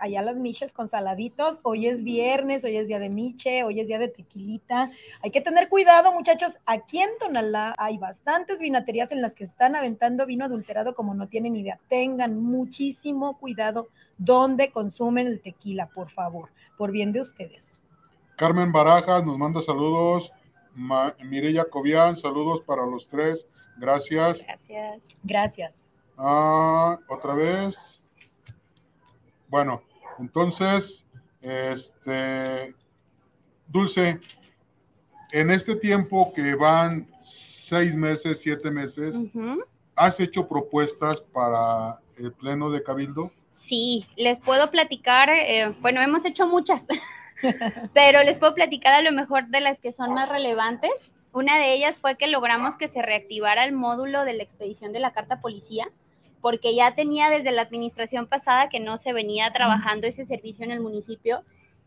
[0.00, 1.58] Allá las miches con saladitos.
[1.62, 4.90] Hoy es viernes, hoy es día de miche, hoy es día de tequilita.
[5.22, 6.52] Hay que tener cuidado, muchachos.
[6.66, 11.28] Aquí en Tonalá hay bastantes vinaterías en las que están aventando vino adulterado como no
[11.28, 11.78] tienen idea.
[11.88, 17.66] Tengan muchísimo cuidado donde consumen el tequila, por favor, por bien de ustedes.
[18.36, 20.32] Carmen Barajas nos manda saludos.
[20.74, 23.46] Ma- Mireya Cobian, saludos para los tres.
[23.76, 24.42] Gracias.
[24.42, 25.02] Gracias.
[25.22, 25.74] Gracias.
[26.16, 28.00] Ah, otra vez.
[29.48, 29.82] Bueno,
[30.20, 31.04] entonces,
[31.40, 32.74] este,
[33.66, 34.20] Dulce,
[35.32, 39.16] en este tiempo que van seis meses, siete meses.
[40.00, 43.30] ¿has hecho propuestas para el Pleno de Cabildo?
[43.52, 46.86] Sí, les puedo platicar, eh, bueno, hemos hecho muchas,
[47.94, 51.12] pero les puedo platicar a lo mejor de las que son más relevantes.
[51.32, 55.00] Una de ellas fue que logramos que se reactivara el módulo de la expedición de
[55.00, 55.86] la carta policía,
[56.40, 60.70] porque ya tenía desde la administración pasada que no se venía trabajando ese servicio en
[60.70, 61.44] el municipio.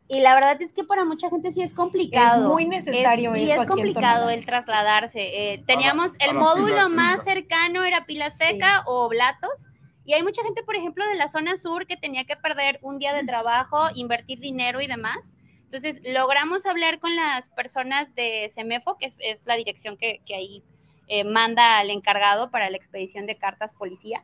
[0.07, 2.43] Y la verdad es que para mucha gente sí es complicado.
[2.43, 5.53] Es muy necesario Es- y es complicado el trasladarse.
[5.53, 7.31] Eh, teníamos a el la módulo Pila más Seca.
[7.33, 9.69] cercano era Pila Seca o Blatos.
[10.05, 12.99] Y hay mucha gente, por ejemplo, de la zona sur que tenía que perder un
[12.99, 15.17] día de trabajo, invertir dinero y demás.
[15.63, 20.35] Entonces, logramos hablar con las personas de CEMEFO, que es, es la dirección que, que
[20.35, 20.63] ahí
[21.07, 24.23] eh, manda al encargado para la expedición de cartas policía.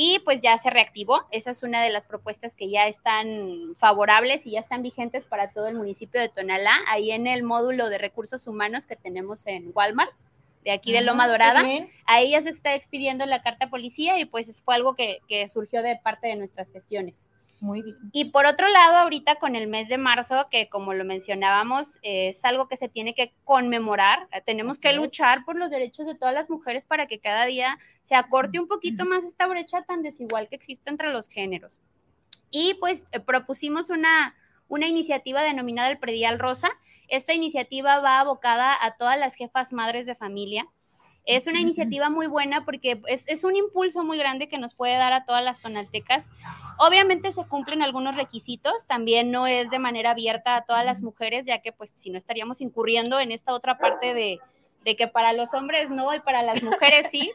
[0.00, 1.26] Y pues ya se reactivó.
[1.32, 5.50] Esa es una de las propuestas que ya están favorables y ya están vigentes para
[5.50, 9.72] todo el municipio de Tonalá, ahí en el módulo de recursos humanos que tenemos en
[9.74, 10.12] Walmart,
[10.62, 11.64] de aquí de Ah, Loma qué Dorada.
[12.06, 15.82] Ahí ya se está expidiendo la carta policía y pues fue algo que, que surgió
[15.82, 17.28] de parte de nuestras gestiones.
[17.60, 17.96] Muy bien.
[18.12, 22.44] Y por otro lado, ahorita con el mes de marzo, que como lo mencionábamos, es
[22.44, 24.96] algo que se tiene que conmemorar, eh, tenemos Así que es.
[24.96, 28.68] luchar por los derechos de todas las mujeres para que cada día se acorte un
[28.68, 31.78] poquito más esta brecha tan desigual que existe entre los géneros.
[32.50, 34.34] Y pues eh, propusimos una,
[34.68, 36.70] una iniciativa denominada el Predial Rosa.
[37.08, 40.66] Esta iniciativa va abocada a todas las jefas madres de familia.
[41.24, 44.94] Es una iniciativa muy buena porque es, es un impulso muy grande que nos puede
[44.94, 46.30] dar a todas las tonaltecas.
[46.78, 51.46] Obviamente se cumplen algunos requisitos, también no es de manera abierta a todas las mujeres,
[51.46, 54.38] ya que pues si no estaríamos incurriendo en esta otra parte de,
[54.84, 57.32] de que para los hombres no y para las mujeres sí.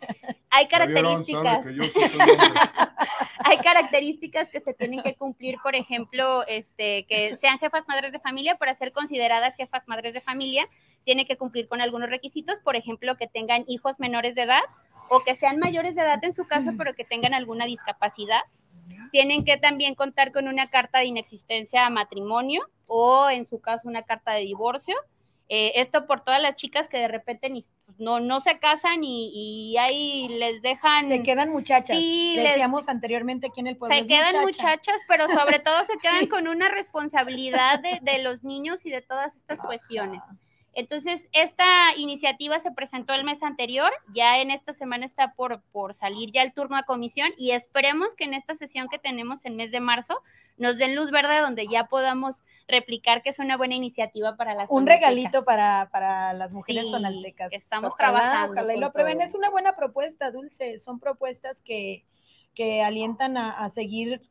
[0.50, 1.80] Hay características sí
[3.44, 8.20] hay características que se tienen que cumplir, por ejemplo, este, que sean jefas madres de
[8.20, 10.68] familia, para ser consideradas jefas madres de familia,
[11.04, 14.62] tiene que cumplir con algunos requisitos, por ejemplo, que tengan hijos menores de edad
[15.10, 18.42] o que sean mayores de edad en su caso, pero que tengan alguna discapacidad.
[19.12, 23.88] Tienen que también contar con una carta de inexistencia a matrimonio o, en su caso,
[23.88, 24.96] una carta de divorcio.
[25.50, 29.04] Eh, esto por todas las chicas que de repente ni- pues, no, no se casan
[29.04, 29.30] y,
[29.74, 31.98] y ahí les dejan Se quedan muchachas.
[31.98, 33.96] Sí, les- Decíamos anteriormente aquí en el pueblo.
[33.96, 34.42] se quedan muchacha.
[34.70, 36.28] muchachas, pero sobre todo se quedan Sí.
[36.30, 40.24] con una responsabilidad de, de los niños y de todas estas cuestiones.
[40.76, 41.66] Entonces, esta
[41.98, 46.42] iniciativa se presentó el mes anterior, ya en esta semana está por, por salir ya
[46.42, 49.80] el turno a comisión y esperemos que en esta sesión que tenemos en mes de
[49.80, 50.22] marzo
[50.58, 54.70] nos den luz verde donde ya podamos replicar que es una buena iniciativa para las
[54.70, 55.10] Un tonaltecas.
[55.10, 57.54] regalito para, para las mujeres Sí, tonaltecas.
[57.54, 59.08] estamos ojalá, trabajando Ojalá y lo todo.
[59.08, 60.80] Es una buena propuesta, Dulce.
[60.80, 62.04] Son propuestas que,
[62.56, 64.22] que alientan a, a seguir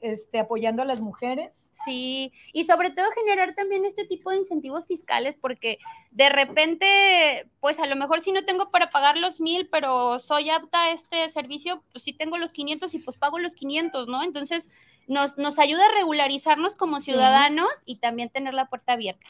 [0.00, 1.54] este, apoyando a las mujeres.
[1.84, 5.78] Sí, y sobre todo generar también este tipo de incentivos fiscales, porque
[6.10, 10.50] de repente, pues a lo mejor si no tengo para pagar los mil, pero soy
[10.50, 14.22] apta a este servicio, pues sí tengo los 500 y pues pago los 500, ¿no?
[14.22, 14.68] Entonces,
[15.06, 19.26] nos, nos ayuda a regularizarnos como ciudadanos y también tener la puerta abierta.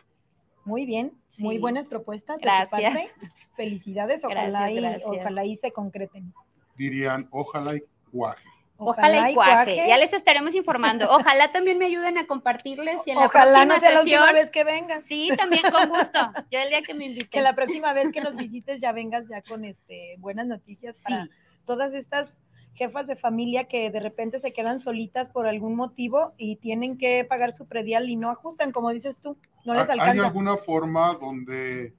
[0.64, 2.36] Muy bien, muy buenas propuestas.
[2.36, 2.94] de tu Gracias.
[2.94, 3.14] parte.
[3.56, 5.06] Felicidades, ojalá, Gracias, y, gracias.
[5.06, 6.34] ojalá y se concreten.
[6.76, 8.42] Dirían, ojalá y cuaje.
[8.88, 9.76] Ojalá, y cuaje.
[9.88, 11.06] Ya les estaremos informando.
[11.10, 14.32] Ojalá también me ayuden a compartirles y en la Ojalá no próxima sea la última
[14.32, 15.04] vez que vengas.
[15.06, 16.18] Sí, también con gusto.
[16.50, 17.28] Yo el día que me inviten.
[17.30, 21.24] Que la próxima vez que nos visites ya vengas ya con este buenas noticias para
[21.24, 21.30] Sí.
[21.64, 22.28] todas estas
[22.72, 27.24] jefas de familia que de repente se quedan solitas por algún motivo y tienen que
[27.24, 30.26] pagar su predial y no ajustan, como dices tú, no les ¿Hay- ¿Hay alcanza.
[30.28, 31.92] alguna forma donde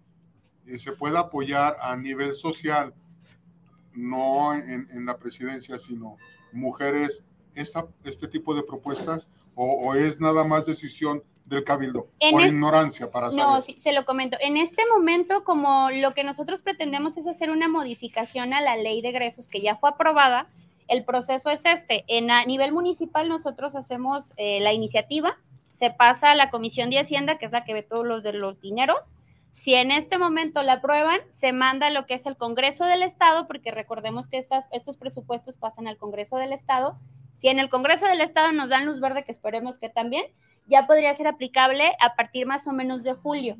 [0.67, 2.93] eh, se pueda apoyar a nivel social,
[3.93, 6.17] no en, en la presidencia, sino
[6.53, 7.23] mujeres,
[7.55, 9.27] esta, este tipo de propuestas?
[9.55, 12.07] ¿O, o es nada más decisión del cabildo?
[12.19, 13.45] En por es- ignorancia, para saber.
[13.45, 14.37] No, sí, se lo comento.
[14.39, 19.01] En este momento, como lo que nosotros pretendemos es hacer una modificación a la ley
[19.01, 20.47] de egresos que ya fue aprobada,
[20.87, 22.03] el proceso es este.
[22.07, 25.37] En a nivel municipal nosotros hacemos eh, la iniciativa,
[25.71, 28.33] se pasa a la Comisión de Hacienda, que es la que ve todos los de
[28.33, 29.15] los dineros.
[29.51, 33.47] Si en este momento la aprueban, se manda lo que es el Congreso del Estado,
[33.47, 36.97] porque recordemos que estas, estos presupuestos pasan al Congreso del Estado.
[37.33, 40.25] Si en el Congreso del Estado nos dan luz verde, que esperemos que también,
[40.67, 43.57] ya podría ser aplicable a partir más o menos de julio,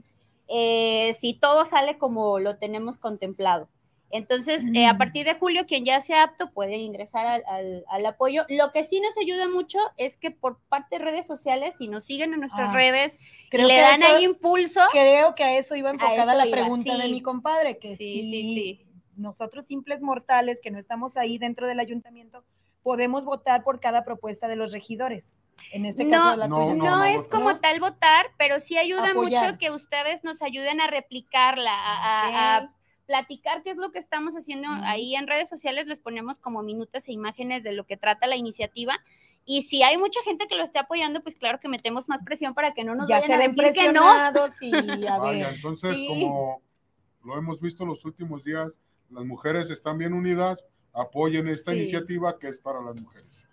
[0.47, 3.69] eh, si todo sale como lo tenemos contemplado.
[4.11, 4.97] Entonces, eh, a Mm.
[4.97, 8.45] partir de julio, quien ya sea apto puede ingresar al, al- al apoyo.
[8.49, 12.05] Lo que sí nos ayuda mucho es que por parte de redes sociales, si nos
[12.05, 13.17] siguen en nuestras Ah, redes
[13.49, 16.45] creo le que dan eso- ahí impulso, Creo que a eso iba enfocada eso la
[16.47, 18.85] iba, pregunta de mi compadre, que Sí, sí, sí.
[19.15, 22.43] nosotros simples mortales que no estamos ahí dentro del ayuntamiento,
[22.83, 25.31] podemos votar por cada propuesta de los regidores.
[25.73, 26.73] En este No, caso, la No, tuya.
[26.73, 27.29] no, no, es votar.
[27.29, 29.43] como tal votar, pero sí ayuda Apoyar.
[29.51, 32.71] mucho que ustedes nos ayuden a replicarla, a.
[33.11, 37.09] platicar qué es lo que estamos haciendo ahí en redes sociales, les ponemos como minutos
[37.09, 38.93] e imágenes de lo que trata la iniciativa.
[39.43, 42.53] Y si hay mucha gente que lo esté apoyando, pues claro que metemos más presión
[42.53, 44.01] para que no nos ya vayan se a ven decir que no.
[44.01, 44.71] presionados y
[45.07, 45.55] a Vaya, ver.
[45.55, 46.07] entonces, Sí.
[46.07, 46.61] como
[47.25, 51.79] lo hemos visto los últimos días, las mujeres están bien unidas, apoyen esta Sí.
[51.79, 53.45] iniciativa que es para las mujeres.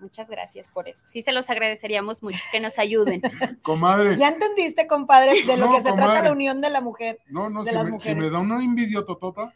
[0.00, 1.06] Muchas gracias por eso.
[1.06, 3.20] Sí, se los agradeceríamos mucho que nos ayuden.
[3.62, 7.18] Comadre, Ya entendiste, compadre, de lo No, que se trata la unión de la mujer.
[7.26, 9.52] no, no, de si las me, si me da una envidia totota,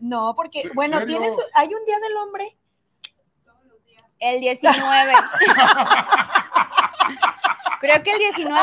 [0.00, 1.18] No, porque, ¿Se- bueno, serio?
[1.20, 2.56] tienes, hay un día del hombre.
[4.18, 5.12] El 19.
[7.80, 8.60] Creo que el 19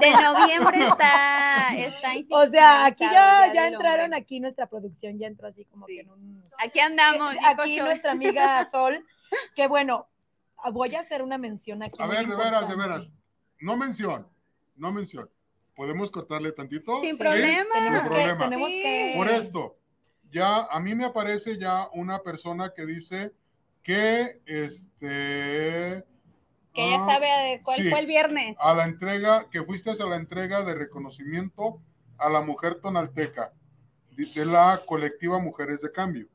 [0.00, 4.18] de, de noviembre está, está O sea, aquí ya, entraron, Hombre.
[4.18, 5.96] aquí nuestra producción ya entró así como Sí.
[5.96, 6.42] que en un...
[6.58, 7.34] Aquí andamos.
[7.44, 9.04] aquí nuestra amiga Sol,
[9.54, 10.06] que bueno,
[10.70, 11.96] voy a hacer una mención aquí.
[12.02, 13.06] A ver, de veras, de veras.
[13.60, 14.26] no mención,
[14.76, 15.28] no mención.
[15.74, 17.00] ¿Podemos cortarle tantito?
[17.00, 17.70] Sin Sí, problema.
[17.72, 18.44] Tenemos Sin que, problema.
[18.44, 18.82] tenemos Sí.
[18.82, 19.14] que...
[19.16, 19.76] Por esto,
[20.30, 23.32] ya a mí me aparece ya una persona que dice
[23.82, 26.04] que este
[26.74, 27.88] Que ya ah, sabe de cuál sí.
[27.90, 28.56] fue el viernes.
[28.60, 31.80] a la entrega, que fuiste a la entrega de reconocimiento
[32.18, 33.52] a la mujer tonalteca
[34.10, 36.28] de de la colectiva Mujeres de Cambio.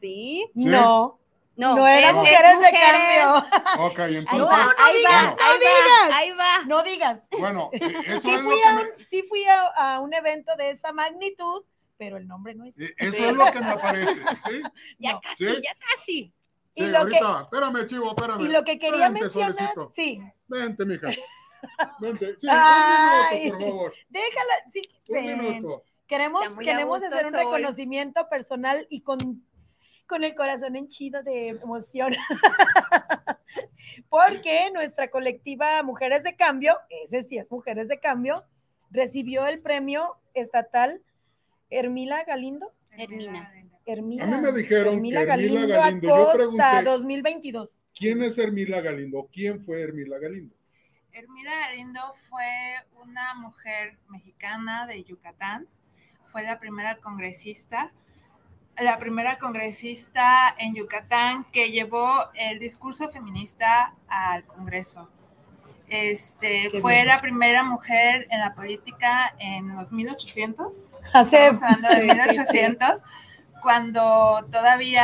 [0.00, 0.46] Sí.
[0.54, 0.66] Sí.
[0.66, 1.18] No,
[1.56, 2.80] No, no, era es- es mujeres de mujeres.
[2.82, 3.84] cambio.
[3.86, 6.10] Ok, Ahí entonces, va, ahí digas, va, no ahí digas.
[6.10, 6.64] va, ahí va.
[6.66, 7.20] No digas.
[7.38, 10.00] bueno, eh, eso Sí es lo fui, que a me, un, sí fui a, a
[10.00, 11.64] un evento de esa magnitud,
[11.96, 12.74] pero el nombre no es.
[12.78, 14.62] eh, eso es lo que me aparece, ¿sí?
[14.98, 15.20] Ya No.
[15.20, 15.62] casi, ¿Sí?
[15.62, 16.32] ya casi.
[16.76, 18.40] Y lo ahorita, espérame, chivo, espérame.
[18.40, 19.92] Y lo que quería Vente, mencionar, suavecito.
[19.94, 21.08] sí, Vente, mija.
[22.00, 23.50] Vente, sí, Ay.
[23.50, 23.94] un minuto, por favor.
[24.08, 25.40] déjala, sí, Un ven.
[25.40, 25.82] minuto.
[26.08, 27.38] Queremos, queremos hacer un Sol.
[27.40, 29.18] reconocimiento personal y con,
[30.06, 32.12] con el corazón henchido de emoción.
[34.08, 38.44] Porque nuestra colectiva Mujeres de Cambio, ese sí es Mujeres de Cambio,
[38.90, 41.02] recibió el premio estatal
[41.70, 42.72] Hermila Galindo.
[42.96, 43.52] Hermina.
[43.86, 47.68] Hermila, A mí me dijeron que Hermila Galindo, yo Acosta, pregunté- 2022.
[47.94, 49.28] ¿Quién es Hermila Galindo?
[49.32, 50.54] ¿Quién fue Hermila Galindo?
[51.12, 52.46] Hermila Galindo fue
[53.02, 55.68] una mujer mexicana de Yucatán,
[56.32, 57.92] fue la primera congresista,
[58.78, 65.08] la primera congresista en Yucatán que llevó el discurso feminista al Congreso.
[65.88, 67.06] Este, Qué fue bien.
[67.08, 72.06] la primera mujer en la política en los 1800, Hace estamos hablando de Sí, sí,
[72.06, 72.14] sí.
[72.14, 73.02] 1800,
[73.64, 75.02] cuando todavía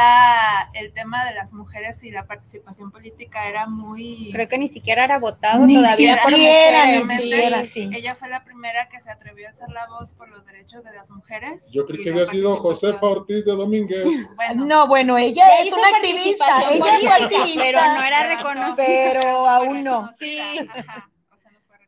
[0.75, 4.29] el tema de las mujeres y la participación política era muy...
[4.33, 6.21] Creo que ni siquiera era votado Ni todavía.
[6.23, 7.21] por siquiera, ni mujeres.
[7.23, 7.71] siquiera, Sí.
[7.73, 7.91] sí.
[7.95, 10.93] Ella fue la primera que se atrevió a hacer la voz por los derechos de
[10.93, 11.71] las mujeres.
[11.73, 12.57] Yo creí y que había sido.
[12.59, 14.07] Josefa Ortiz de Domínguez.
[14.37, 17.63] Bueno, No, bueno, ella es una activista, ella fue activista.
[17.63, 18.77] Pero no era reconocida.
[18.77, 20.11] Pero aún no.
[20.11, 20.69] reconocida, Sí.
[20.69, 21.79] ajá, o sea, no fue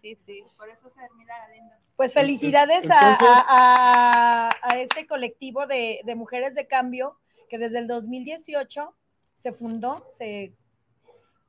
[0.00, 0.42] sí, sí.
[0.56, 1.74] Por eso se admira Galindo.
[1.98, 7.58] Pues felicidades a- Entonces- a, a- a este colectivo de, de mujeres de cambio que
[7.58, 8.94] desde el 2018
[9.34, 10.52] se fundó, se,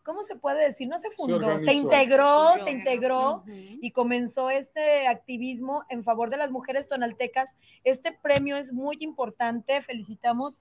[0.03, 0.87] ¿cómo se puede decir?
[0.87, 3.43] No se fundó, se, integró, Se se integró
[3.79, 7.49] y comenzó este activismo en favor de las mujeres tonaltecas.
[7.83, 10.55] Este premio es muy importante, felicitamos,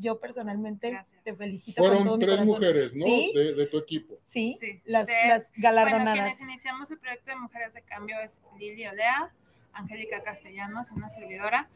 [0.00, 1.22] yo personalmente Gracias.
[1.22, 2.46] te felicito con todo Fueron mi tres corazón.
[2.46, 3.04] mujeres, ¿no?
[3.06, 3.32] Sí.
[3.34, 4.18] De, de tu equipo.
[4.24, 6.12] Sí, Sí, las, de- las Bueno, galardonadas.
[6.14, 9.32] quienes iniciamos el proyecto de Mujeres de Cambio es Lili Olea,
[9.72, 11.68] Angélica Castellanos, una servidora,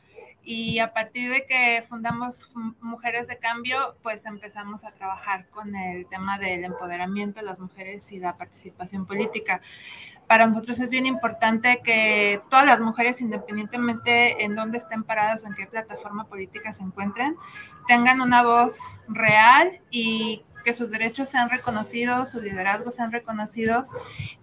[0.43, 6.07] y a partir de que fundamos Mujeres de Cambio, pues empezamos a trabajar con el
[6.07, 9.63] tema del empoderamiento de las mujeres y la participación política.
[10.27, 15.47] Para nosotros es bien importante que todas las mujeres, independientemente en dónde estén paradas o
[15.47, 17.37] en qué plataforma política se encuentren,
[17.87, 18.77] tengan una voz
[19.09, 23.89] real y que sus derechos sean reconocidos, sus liderazgos sean reconocidos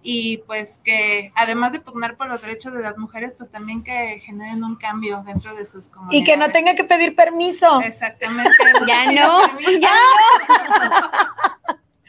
[0.02, 4.22] y pues que además de pugnar por los derechos de las mujeres, pues también que
[4.24, 6.22] generen un cambio dentro de sus comunidades.
[6.22, 7.80] Y que no tenga que pedir permiso.
[7.82, 8.50] Exactamente.
[8.86, 9.90] Ya no, ya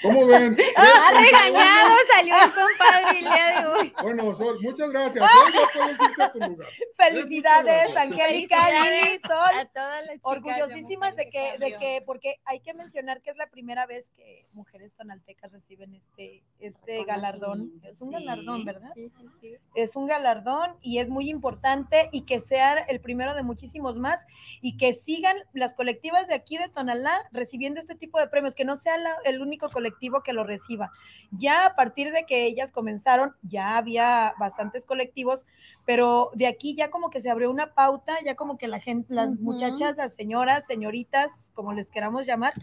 [0.03, 0.57] ¿Cómo ven?
[0.77, 3.93] ha regañado, salió el compadre el día de hoy.
[4.01, 5.25] Bueno, Sol, muchas gracias.
[5.73, 6.67] Sol, tu lugar.
[6.97, 7.95] Felicidades.
[7.95, 9.59] Angélica, Lili, Sol.
[9.59, 13.37] A todas las chicas Orgullosísimas de que, de que, porque hay que mencionar que es
[13.37, 17.71] la primera vez que mujeres tonaltecas reciben este, este galardón.
[17.83, 18.91] Es un Sí, galardón, ¿verdad?
[18.95, 19.55] Sí, sí, sí.
[19.75, 24.25] Es un galardón y es muy importante y que sea el primero de muchísimos más
[24.61, 28.65] y que sigan las colectivas de aquí de Tonalá recibiendo este tipo de premios, que
[28.65, 30.91] no sea la- el único colectivo que lo reciba.
[31.31, 35.45] Ya a partir de que ellas comenzaron, ya había bastantes colectivos,
[35.85, 39.13] pero de aquí ya como que se abrió una pauta, ya como que la gente,
[39.13, 42.53] las muchachas, las señoras, señoritas, como les queramos llamar,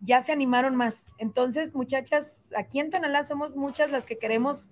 [0.00, 0.94] ya se animaron más.
[1.18, 2.26] Entonces, muchachas,
[2.56, 4.68] aquí en Tonalá somos muchas las que queremos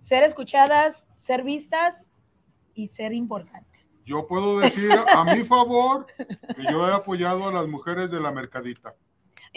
[0.00, 1.94] ser escuchadas, ser vistas
[2.74, 3.86] y ser importantes.
[4.04, 8.32] Yo puedo decir a mi favor que yo he apoyado a las mujeres de la
[8.32, 8.94] mercadita.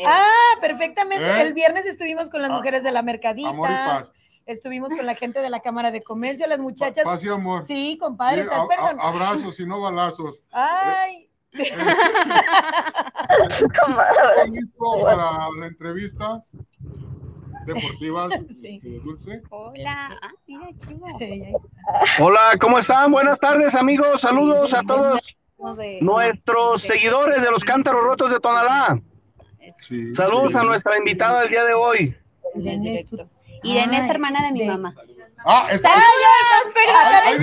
[0.05, 1.25] Ah, perfectamente.
[1.25, 1.41] ¿Eh?
[1.41, 3.49] El viernes estuvimos con las Ah, mujeres de la mercadita.
[3.49, 4.11] Amor y paz.
[4.45, 7.03] Estuvimos con la gente de la Cámara de Comercio, las muchachas.
[7.03, 7.65] Paz y amor.
[7.65, 8.97] Sí, compadre, Sí, estás perdón.
[9.01, 10.43] abrazos y no balazos.
[10.51, 11.79] Ay, ¿Estás
[14.49, 16.43] listo para la entrevista
[17.65, 18.27] deportiva,
[18.61, 18.79] Sí.
[18.83, 19.41] este, Dulce?
[19.49, 20.09] Hola.
[20.21, 21.07] Ah, mira, chivo.
[22.19, 23.11] Hola, ¿cómo están?
[23.11, 24.21] Buenas tardes, amigos.
[24.21, 25.19] Saludos a todos
[25.77, 28.99] de- nuestros de- seguidores de los Cántaros Rotos de Tonalá.
[29.79, 30.13] Sí.
[30.15, 32.15] Saludos a nuestra invitada del día de hoy.
[33.63, 34.93] Irene es hermana de mi de- mamá.
[35.45, 35.89] Ah, está-
[37.25, 37.37] Ay,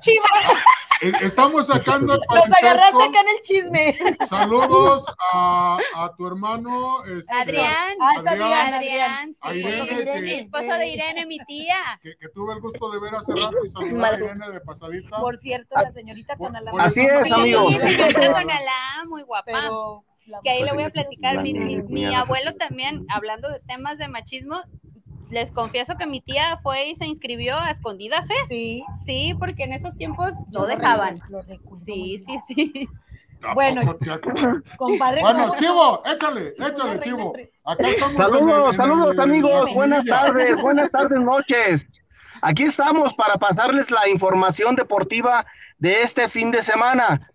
[0.00, 0.24] chivo.
[1.02, 3.02] eh, estamos sacando el Nos agarraste parentesco.
[3.02, 3.98] acá en el chisme.
[4.28, 7.96] Saludos a, a tu hermano este, Adrián.
[8.00, 8.28] Ah, Adrián.
[8.28, 9.54] Adrián, Adrián, A.
[9.54, 11.76] Irene, que- esposo de Irene, mi tía.
[12.02, 15.20] que, que tuve el gusto de ver hace rato y saludar a Irene de pasadita.
[15.20, 16.72] Por cierto, la señorita Tonalá.
[16.78, 19.44] Así es, señorita Tonalá, muy guapa.
[19.46, 20.04] Pero
[20.42, 21.42] que ahí le voy a platicar.
[21.42, 24.62] Mi, mi- mi abuelo también, hablando de temas de machismo,
[25.30, 28.34] les confieso que mi tía fue y se inscribió a escondidas, ¿eh?
[28.48, 28.84] Sí.
[29.06, 31.14] Sí, porque en esos tiempos no lo dejaban.
[31.30, 32.88] lo recuerdo Sí, sí, sí.
[33.42, 33.80] ¿A Bueno?
[34.76, 35.22] Compadre.
[35.22, 35.54] Bueno.
[35.56, 37.32] Chivo, échale, Sí, échale, Chivo.
[37.64, 38.14] Acá estamos.
[38.14, 39.74] en el- Saludos, en saludos, el- amigos.
[39.74, 41.86] Buenas tardes, buenas tardes, noches.
[42.42, 45.44] Aquí estamos para pasarles la información deportiva
[45.78, 47.30] de este fin de semana.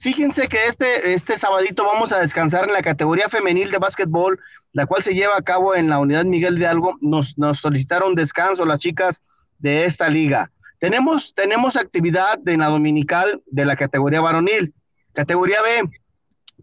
[0.00, 4.40] Fíjense que este, este sabadito vamos a descansar en la categoría femenil de básquetbol,
[4.72, 6.96] la cual se lleva a cabo en la unidad Miguel de Algo.
[7.02, 9.22] Nos, nos solicitaron descanso las chicas
[9.58, 10.50] de esta liga.
[10.78, 14.72] Tenemos, tenemos actividad en la dominical de la categoría varonil.
[15.12, 15.90] Categoría B,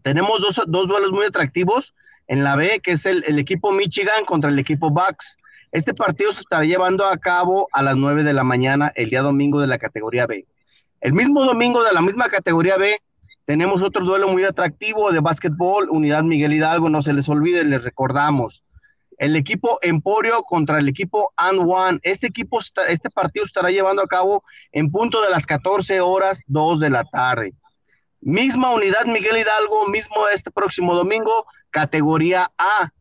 [0.02, 1.94] tenemos dos, dos duelos muy atractivos
[2.26, 5.36] en la B, que es el, el equipo Michigan contra el equipo Bucks.
[5.70, 9.22] Este partido se estará llevando a cabo a las 9 de la mañana el día
[9.22, 10.44] domingo de la categoría B.
[11.00, 13.00] El mismo domingo de la misma categoría B
[13.48, 17.82] tenemos otro duelo muy atractivo de básquetbol, Unidad Miguel Hidalgo, no se les olvide, les
[17.82, 18.62] recordamos.
[19.16, 21.98] El equipo Emporio contra el equipo And One.
[22.02, 26.78] Este equipo, este partido estará llevando a cabo en punto de las 14 horas, 2
[26.78, 27.54] de la tarde.
[28.20, 32.92] Misma unidad Miguel Hidalgo, mismo este próximo domingo, categoría A,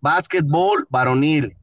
[0.00, 1.56] básquetbol varonil.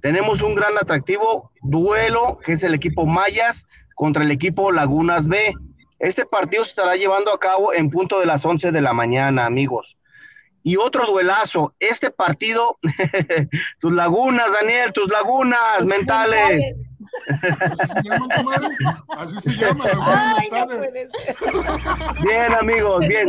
[0.00, 5.54] Tenemos un gran atractivo duelo que es el equipo Mayas contra el equipo Lagunas B.
[6.00, 9.44] Este partido se estará llevando a cabo en punto de las 11 de la mañana,
[9.44, 9.96] amigos.
[10.62, 12.78] Y otro duelazo, este partido,
[13.80, 16.74] tus lagunas, Daniel, tus lagunas mentales.
[17.28, 18.76] Así se llama, comadre.
[19.08, 19.84] Así se llama.
[19.92, 20.78] no mentales.
[20.78, 21.36] puede ser.
[22.22, 23.28] Bien, amigos, bien.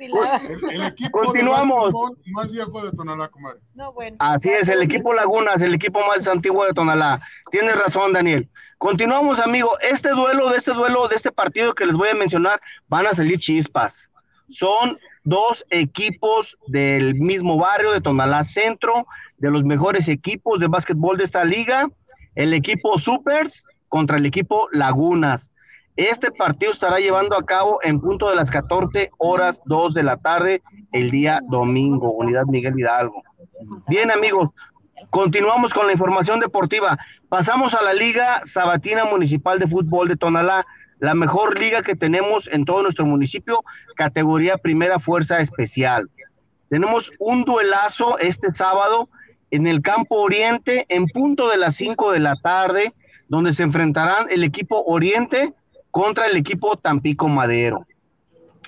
[0.00, 1.92] El, el equipo Continuamos.
[2.24, 3.60] de más viejo de Tonalá, comadre.
[3.74, 4.16] No, bueno.
[4.20, 7.20] Así es, el equipo Lagunas, el equipo más antiguo de Tonalá.
[7.50, 8.48] Tienes razón, Daniel.
[8.78, 9.72] Continuamos, amigo.
[9.80, 13.12] Este duelo, de este duelo, de este partido que les voy a mencionar, van a
[13.12, 14.08] salir chispas.
[14.50, 19.08] Son dos equipos del mismo barrio de Tonalá Centro,
[19.38, 21.90] de los mejores equipos de básquetbol de esta liga.
[22.36, 25.50] El equipo Supers contra el equipo Lagunas.
[25.96, 30.18] Este partido estará llevando a cabo en punto de las 14 horas 2 de la
[30.18, 30.62] tarde
[30.92, 33.24] el día domingo, Unidad Miguel Hidalgo.
[33.88, 34.52] Bien, amigos,
[35.10, 36.98] continuamos con la información deportiva.
[37.28, 40.66] Pasamos a la Liga Sabatina Municipal de Fútbol de Tonalá,
[40.98, 43.62] la mejor liga que tenemos en todo nuestro municipio,
[43.96, 46.10] categoría Primera Fuerza Especial.
[46.68, 49.08] Tenemos un duelazo este sábado
[49.50, 52.92] en el Campo Oriente en punto de las 5 de la tarde,
[53.28, 55.54] donde se enfrentarán el equipo Oriente
[55.90, 57.86] contra el equipo Tampico Madero.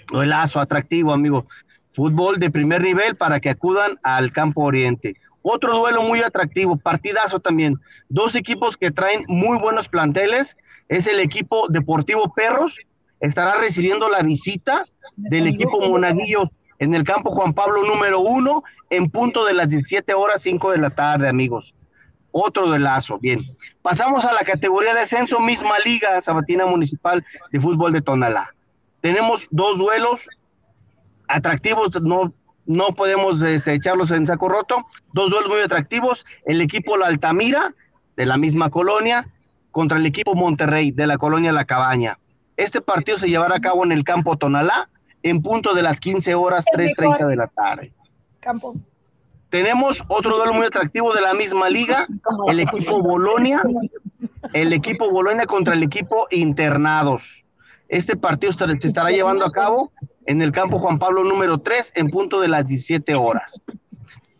[0.09, 1.45] Duelazo atractivo, amigos.
[1.93, 5.17] Fútbol de primer nivel para que acudan al Campo Oriente.
[5.43, 7.79] Otro duelo muy atractivo, partidazo también.
[8.09, 10.57] Dos equipos que traen muy buenos planteles.
[10.89, 12.85] Es el equipo Deportivo Perros,
[13.21, 14.87] estará recibiendo la visita
[15.17, 20.15] del equipo Monaguillos en el campo Juan Pablo número uno en punto de las 17
[20.15, 21.75] horas 5 de la tarde, amigos.
[22.33, 23.57] Otro duelazo, bien.
[23.83, 28.55] Pasamos a la categoría de ascenso, misma liga Sabatina Municipal de Fútbol de Tonalá.
[29.01, 30.29] Tenemos dos duelos
[31.29, 32.33] atractivos, no,
[32.67, 34.87] no podemos este, echarlos en saco roto.
[35.13, 36.25] Dos duelos muy atractivos.
[36.45, 37.75] El equipo La Altamira,
[38.17, 39.29] de la misma colonia,
[39.71, 42.19] contra el equipo Monterrey, de la colonia La Cabaña.
[42.57, 44.89] Este partido se llevará a cabo en el campo Tonalá,
[45.23, 47.27] en punto de las 15 horas, El 3.30 mejor.
[47.29, 47.93] de la tarde.
[48.41, 48.75] Campo.
[49.51, 52.07] Tenemos otro duelo muy atractivo de la misma liga,
[52.47, 53.63] el equipo Bolonia,
[54.53, 57.45] el equipo Bolonia contra el equipo Internados.
[57.89, 59.93] Este partido se estará llevando a cabo
[60.31, 63.61] en el campo Juan Pablo número 3 en punto de las 17 horas.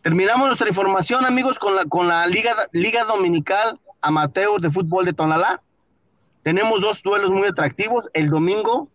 [0.03, 5.15] Terminamos nuestra información, amigos, con la, con la Liga, Liga Dominical Amateur de Fútbol de
[5.15, 5.61] Tonalá.
[6.45, 8.09] Tenemos dos duelos muy atractivos.
[8.15, 8.89] El domingo,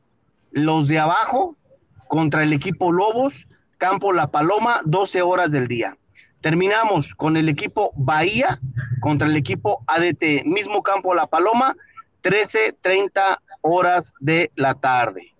[0.51, 1.57] los de abajo
[2.07, 3.45] contra el equipo Lobos,
[3.77, 5.97] campo La Paloma, 12 horas del día.
[6.39, 8.57] Terminamos con el equipo Bahía
[9.01, 11.75] contra el equipo ADT, mismo campo La Paloma,
[12.21, 15.33] 13:30 horas de la tarde.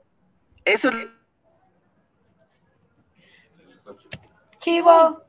[0.66, 1.14] Eso es
[4.66, 5.22] Chivo.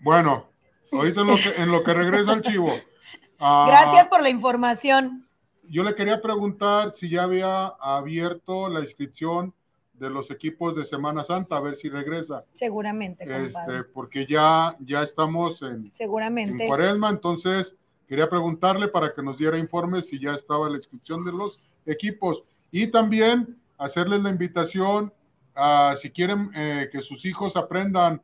[0.00, 0.50] Bueno,
[0.92, 2.74] ahorita en lo que, en lo que regresa el chivo.
[3.40, 5.26] ah, Gracias por la información.
[5.62, 9.54] Yo le quería preguntar si ya había abierto la inscripción
[9.94, 12.44] de los equipos de Semana Santa, a ver si regresa.
[12.52, 13.24] Seguramente.
[13.24, 16.66] Este, porque ya, ya estamos en, en Seguramente.
[16.66, 21.32] Cuaresma, entonces quería preguntarle para que nos diera informes si ya estaba la inscripción de
[21.32, 25.14] los equipos y también hacerles la invitación
[25.54, 28.20] a si quieren eh, que sus hijos aprendan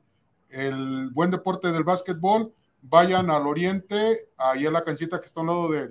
[0.50, 5.42] el buen deporte del básquetbol, vayan al oriente, ahí a la canchita que está a
[5.42, 5.90] un lado de,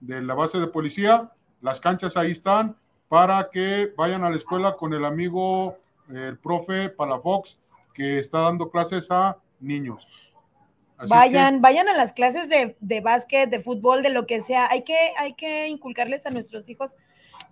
[0.00, 2.76] de la base de policía, las canchas ahí están
[3.08, 5.76] para que vayan a la escuela con el amigo,
[6.08, 7.58] el profe Palafox,
[7.94, 10.06] que está dando clases a niños.
[11.08, 14.68] Vayan, vayan a las clases de, de básquet, de fútbol, de lo que sea.
[14.70, 16.90] Hay que, hay que inculcarles a nuestros hijos,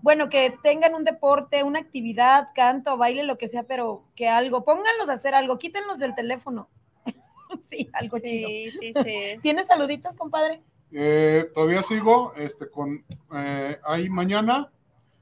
[0.03, 4.64] bueno, que tengan un deporte, una actividad, canto, baile, lo que sea, pero que algo,
[4.64, 6.68] pónganlos a hacer algo, quítenlos del teléfono.
[7.70, 8.49] sí, algo chido.
[8.49, 9.38] Sí, sí, sí.
[9.42, 10.62] ¿Tienes saluditos, compadre?
[10.92, 14.70] Eh, todavía sigo, este, con, eh, hay mañana,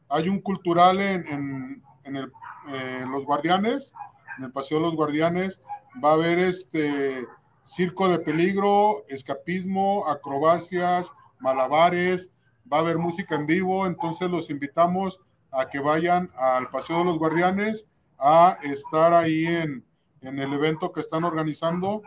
[0.09, 2.33] hay un cultural en, en, en el,
[2.69, 3.93] eh, Los Guardianes,
[4.39, 5.63] en el Paseo de los Guardianes,
[6.03, 7.27] va a haber este
[7.63, 11.11] circo de peligro, escapismo, acrobacias,
[11.41, 12.31] malabares,
[12.73, 17.05] va a haber música en vivo, entonces los invitamos a que vayan al Paseo de
[17.05, 17.87] los Guardianes
[18.19, 19.85] a estar ahí en,
[20.23, 22.03] en el evento que están organizando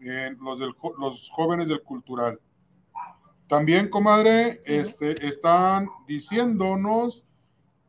[0.00, 2.38] eh, los, del, los jóvenes del cultural.
[3.48, 7.24] También, comadre, este, están diciéndonos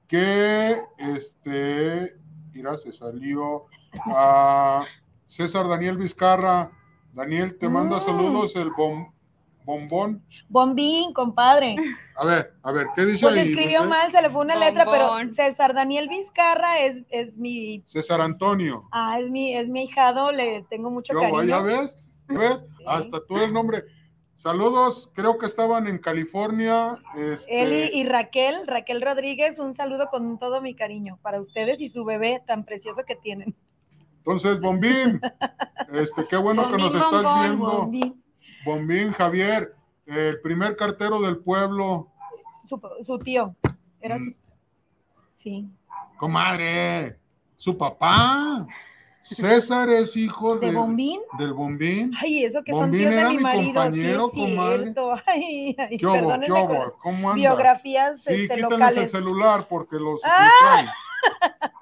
[0.07, 2.15] que, este,
[2.53, 3.65] mira, se salió
[4.05, 4.83] a
[5.25, 6.71] César Daniel Vizcarra.
[7.13, 8.01] Daniel, te manda Mm.
[8.01, 9.11] saludos el bom-
[9.67, 10.23] bombón.
[10.47, 11.75] Bombín, compadre.
[12.15, 13.49] A ver, a ver, ¿qué dice Pues ahí?
[13.49, 15.11] escribió mal, se le fue una letra, pero.
[15.29, 18.87] César Daniel Vizcarra es, es mi, César Antonio.
[18.91, 21.43] ah, es mi, es mi hijado, le tengo mucho Yo, cariño.
[21.43, 21.95] ¿Ya ves?
[22.29, 22.65] ¿Ya ves?
[22.77, 22.83] Sí.
[22.87, 23.83] Hasta todo el nombre.
[24.35, 26.97] Saludos, creo que estaban en California.
[27.17, 31.89] este, Él y, Raquel, Raquel Rodríguez, un saludo con todo mi cariño para ustedes y
[31.89, 33.55] su bebé tan precioso que tienen.
[34.19, 35.19] Entonces, Bombín,
[35.93, 37.65] este, qué bueno que nos estás bombón, viendo.
[37.65, 38.23] Bombín.
[38.67, 39.73] Bombín, Javier,
[40.05, 42.07] El primer cartero del pueblo.
[42.65, 43.55] Su, su tío.
[43.99, 44.23] Era Mm.
[44.25, 44.35] su-
[45.33, 45.67] Sí.
[46.17, 47.17] Comadre,
[47.57, 48.65] su papá.
[49.21, 51.19] César es hijo ¿De de- Bombín?
[51.37, 52.13] del bombín.
[52.21, 53.73] Ay, eso que son tíos de era mi mi marido.
[53.83, 55.11] compañero, sí, cierto.
[55.25, 56.39] Ay, ay, ¿Qué hubo?
[56.39, 57.33] ¿Qué las ¿Cómo anda?
[57.41, 60.85] biografías Sí, este, quítanos el celular porque los Ah.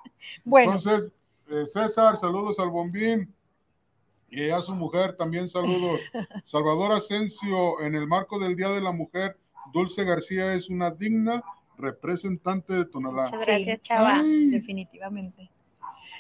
[0.43, 1.11] Bueno, Entonces,
[1.49, 3.31] eh, César, saludos al bombín.
[4.35, 6.01] Y a su mujer también saludos.
[6.43, 9.37] Salvador Asensio, en el marco del Día de la Mujer,
[9.73, 11.43] Dulce García es una digna
[11.77, 13.23] representante de Tonalá.
[13.23, 13.51] Muchas Sí.
[13.51, 14.19] gracias, chava.
[14.19, 15.49] Ay, definitivamente.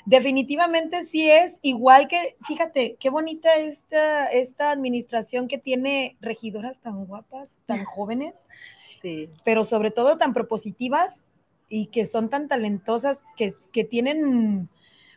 [0.05, 7.05] Definitivamente sí es igual que, fíjate, qué bonita esta, esta administración que tiene regidoras tan
[7.05, 8.35] guapas, tan jóvenes,
[9.01, 9.29] Sí.
[9.43, 11.23] pero sobre todo tan propositivas
[11.69, 14.69] y que son tan talentosas, que, que tienen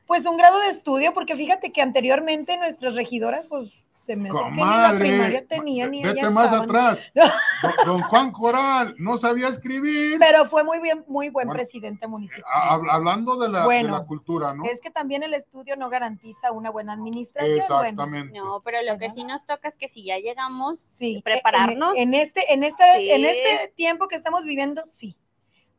[0.08, 3.70] pues un grado de estudio, porque fíjate que anteriormente nuestras regidoras, pues
[4.06, 6.64] se me que ni la comadre, primaria tenían ni vete ellas más estaban.
[6.70, 6.98] atrás.
[7.62, 10.18] Don, don Juan Coral no sabía escribir.
[10.18, 12.44] Pero fue muy bien, muy buen Bueno, presidente municipal.
[12.50, 14.64] Hab- Hablando de la, de Bueno, la cultura, ¿no?
[14.64, 17.58] Es que también el estudio no garantiza una buena administración.
[17.68, 18.38] Bueno, Exactamente.
[18.38, 21.94] No, pero lo que sí nos toca es que si ya llegamos, sí, prepararnos.
[21.96, 23.10] En, en este, en este, Sí.
[23.10, 25.16] en este tiempo que estamos viviendo, sí.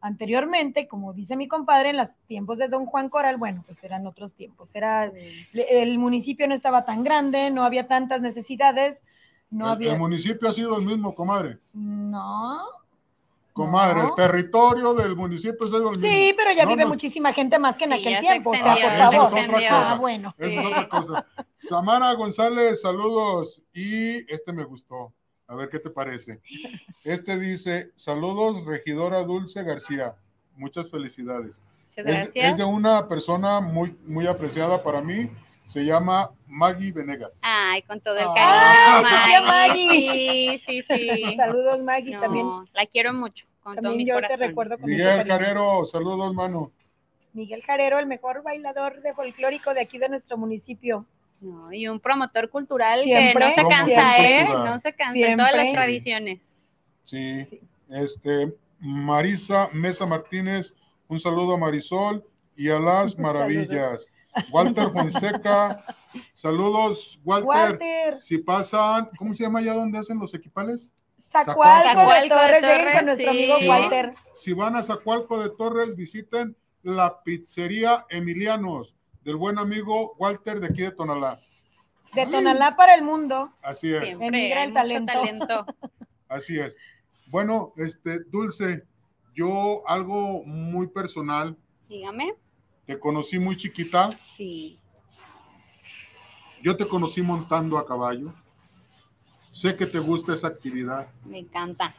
[0.02, 4.08] Anteriormente, como dice mi compadre, en los tiempos de Don Juan Coral, bueno, pues eran
[4.08, 4.74] otros tiempos.
[4.74, 5.12] Era,
[5.54, 9.02] el municipio no estaba tan grande, no había tantas necesidades,
[9.50, 9.94] no el, había.
[9.94, 11.58] el municipio ha sido el mismo, comadre.
[11.74, 12.60] No.
[13.52, 14.08] Comadre, No.
[14.10, 16.08] el territorio del municipio ha sido el mismo.
[16.10, 16.90] Sí, pero ya No, vive no.
[16.90, 18.52] muchísima gente más que en Sí, aquel tiempo.
[18.52, 19.38] O sea, por se favor.
[19.38, 19.70] extendió.
[19.72, 20.34] Ah, bueno.
[20.38, 20.66] Esa es Sí.
[20.66, 21.26] otra cosa.
[21.58, 23.62] Samara González, saludos.
[23.74, 25.12] Y este me gustó.
[25.50, 26.40] A ver qué te parece.
[27.04, 30.14] Este dice: Saludos, regidora Dulce García.
[30.56, 31.64] Muchas felicidades.
[31.88, 32.52] Muchas gracias.
[32.52, 35.28] es de una persona muy, muy apreciada para mí.
[35.66, 37.40] Se llama Maggie Venegas.
[37.42, 39.26] Ay, con todo el Ah, cariño.
[39.26, 40.60] tía Maggie.
[40.66, 40.96] Sí, sí,
[41.26, 41.36] sí.
[41.36, 42.14] Saludos, Maggie.
[42.14, 44.38] No, También, la quiero mucho, con todo también mi yo corazón.
[44.40, 45.28] te recuerdo con Miguel.
[45.28, 46.72] Carrero, saludos, mano.
[47.34, 51.06] Miguel Jarero, el mejor bailador de folclórico de aquí de nuestro municipio.
[51.42, 54.46] No, y un promotor cultural Siempre, que no se cansa, ¿eh?
[54.46, 54.66] cultural.
[54.66, 56.40] No se cansa en todas las tradiciones.
[57.06, 57.46] Sí.
[57.46, 57.62] Sí.
[57.90, 60.74] Este, Marisa Mesa Martínez,
[61.08, 62.24] un saludo a Marisol
[62.56, 64.06] y a las maravillas.
[64.52, 65.84] Walter Fonseca,
[66.34, 67.48] saludos, Walter.
[67.48, 70.92] Walter, Si pasan, ¿cómo se llama allá donde hacen los equipales?
[71.32, 73.56] Zacualco de Zacualco de Torres, lleguen Torres, con nuestro amigo.
[73.68, 74.14] Walter.
[74.34, 80.68] Si van a Zacualco de Torres, visiten la pizzería Emilianos del buen amigo Walter de
[80.68, 81.40] aquí de Tonalá.
[82.14, 82.32] De Ay.
[82.32, 83.52] Tonalá para el mundo.
[83.62, 85.14] Así es, Siempre el talento.
[85.14, 85.66] talento.
[86.30, 86.76] así es.
[87.28, 88.84] Bueno, este, Dulce,
[89.36, 91.56] yo algo muy personal,
[91.88, 92.34] Dígame.
[92.86, 94.80] te conocí muy chiquita, Sí.
[96.64, 98.34] yo te conocí montando a caballo,
[99.52, 101.94] sé que te gusta esa actividad, Me encanta.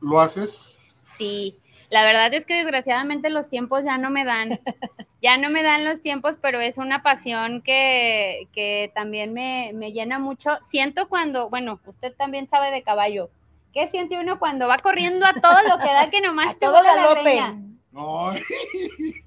[0.00, 0.70] ¿lo haces?
[1.18, 1.58] Sí,
[1.90, 4.58] la verdad es que desgraciadamente los tiempos ya no me dan,
[5.22, 9.92] ya no me dan los tiempos, pero es una pasión que, que también me, me
[9.92, 10.50] llena mucho.
[10.62, 13.30] Siento cuando, bueno, usted también sabe de caballo,
[13.72, 16.66] ¿qué siente uno cuando va corriendo a todo lo que da que nomás A te
[16.66, 17.20] todo vuela la galope.
[17.22, 17.60] greña?
[17.92, 18.42] No, Sí,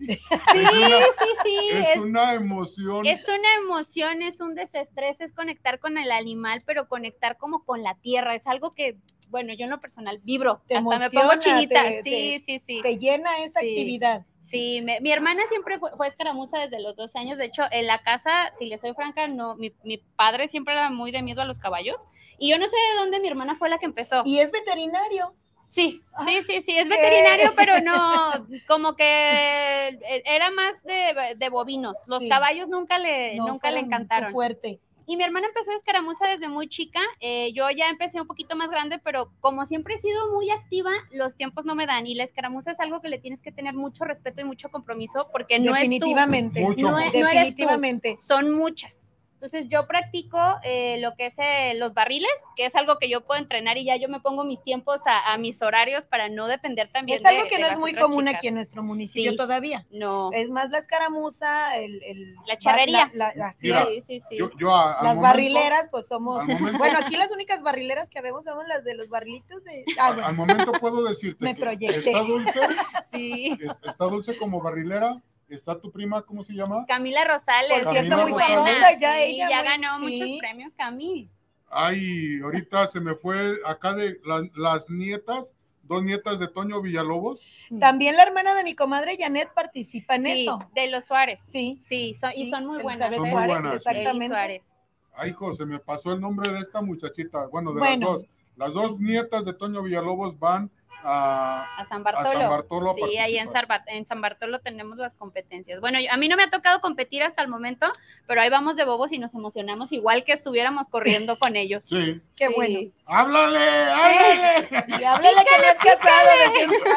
[0.54, 3.06] es una, sí, sí, es es, una emoción.
[3.08, 7.84] es una emoción, es un desestrés, es conectar con el animal, pero conectar como con
[7.84, 8.98] la tierra, es algo que,
[9.30, 12.62] bueno, yo en lo personal vibro, Te hasta me pongo emociona, chinita, te- sí, sí,
[12.66, 12.82] sí.
[12.82, 13.68] Te llena esa Sí.
[13.68, 14.26] actividad.
[14.50, 17.38] Sí, me- mi hermana siempre fue, fue escaramuza desde los 12 años.
[17.38, 20.90] De hecho, en la casa, si le soy franca, no, mi, mi padre siempre era
[20.90, 21.96] muy de miedo a los caballos.
[22.38, 24.22] Y yo no sé de dónde mi hermana fue la que empezó.
[24.26, 25.34] Y es veterinario.
[25.70, 26.90] Sí, Ah, sí, sí, sí, es ¿qué?
[26.96, 28.32] veterinario, pero no,
[28.68, 31.96] como que era más de, de bovinos.
[32.08, 32.30] Los Sí.
[32.30, 34.32] caballos nunca le, No nunca le encantaron.
[34.32, 34.80] fuerte.
[35.08, 37.00] Y mi hermana empezó a escaramuza desde muy chica.
[37.20, 40.92] eh, yo ya empecé un poquito más grande, pero como siempre he sido muy activa,
[41.12, 42.08] los tiempos no me dan.
[42.08, 45.28] Y la escaramuza es algo que le tienes que tener mucho respeto y mucho compromiso
[45.32, 46.62] porque no Definitivamente.
[46.62, 47.20] Mucho No es- no.
[47.20, 48.12] Definitivamente.
[48.12, 49.05] es tú, son muchas.
[49.36, 53.26] Entonces yo practico eh, lo que es eh, los barriles, que es algo que yo
[53.26, 56.48] puedo entrenar y ya yo me pongo mis tiempos a, a mis horarios para no
[56.48, 58.36] depender también Es algo de- que de no es muy común chicas.
[58.40, 59.38] aquí en nuestro municipio Sí.
[59.38, 59.86] todavía.
[59.92, 63.12] No, Es más la escaramuza, el, el- La charrería.
[63.14, 63.88] la- la- así Mira, es.
[63.90, 64.38] sí, sí, sí.
[64.38, 66.46] Yo, yo a- al Las momento- barrileras, pues somos.
[66.48, 69.84] momento- Bueno, aquí las únicas barrileras que vemos somos las de los barrilitos de.
[70.00, 70.28] Ah, al, bueno.
[70.30, 71.98] al momento puedo decirte Me que proyecté.
[72.10, 72.60] está dulce,
[73.14, 73.58] sí.
[73.60, 76.86] es- está dulce como barrilera, está tu prima, ¿cómo se llama?
[76.88, 77.84] Camila Rosales.
[77.84, 80.04] Por cierto, muy buena, famosa ya sí, ella, Ya muy- ganó sí.
[80.22, 81.30] muchos premios, Cami.
[81.70, 87.48] Ay, ahorita se me fue acá de la- las nietas, dos nietas de Toño Villalobos.
[87.80, 90.60] También la hermana de mi comadre Janet participa en Sí, eso.
[90.74, 91.40] de los Suárez.
[91.48, 91.82] Sí.
[91.88, 93.14] Sí, son, y son muy buenas.
[93.14, 94.28] Son muy buenas, exactamente.
[94.28, 94.72] Suárez.
[95.18, 98.08] Ay, hijo, se me pasó el nombre de esta muchachita, bueno, de Bueno.
[98.14, 98.26] las dos.
[98.58, 100.70] las dos nietas de Toño Villalobos van
[101.06, 102.28] a, a San Bartolo.
[102.30, 103.52] a San Bartolo a sí, ahí en.
[103.52, 105.80] San, en San Bartolo tenemos las competencias.
[105.80, 107.88] Bueno, yo- a mí no me ha tocado competir hasta el momento,
[108.28, 111.86] pero ahí vamos de bobos y nos emocionamos igual que estuviéramos corriendo con ellos.
[111.96, 112.22] Sí.
[112.36, 112.54] Qué Sí.
[112.56, 112.80] bueno.
[113.06, 113.60] ¡Háblale!
[113.60, 114.86] ¡Háblale!
[115.00, 116.30] Y háblele que no es casado,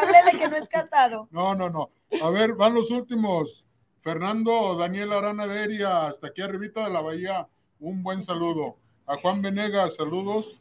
[0.02, 1.28] háblele que no es casado.
[1.30, 1.90] No, no, no.
[2.22, 3.64] A ver, van los últimos.
[4.00, 7.46] Fernando Daniel Arana Beria, hasta aquí arribita de la bahía,
[7.80, 8.76] un buen saludo.
[9.06, 10.56] A Juan Venegas, saludos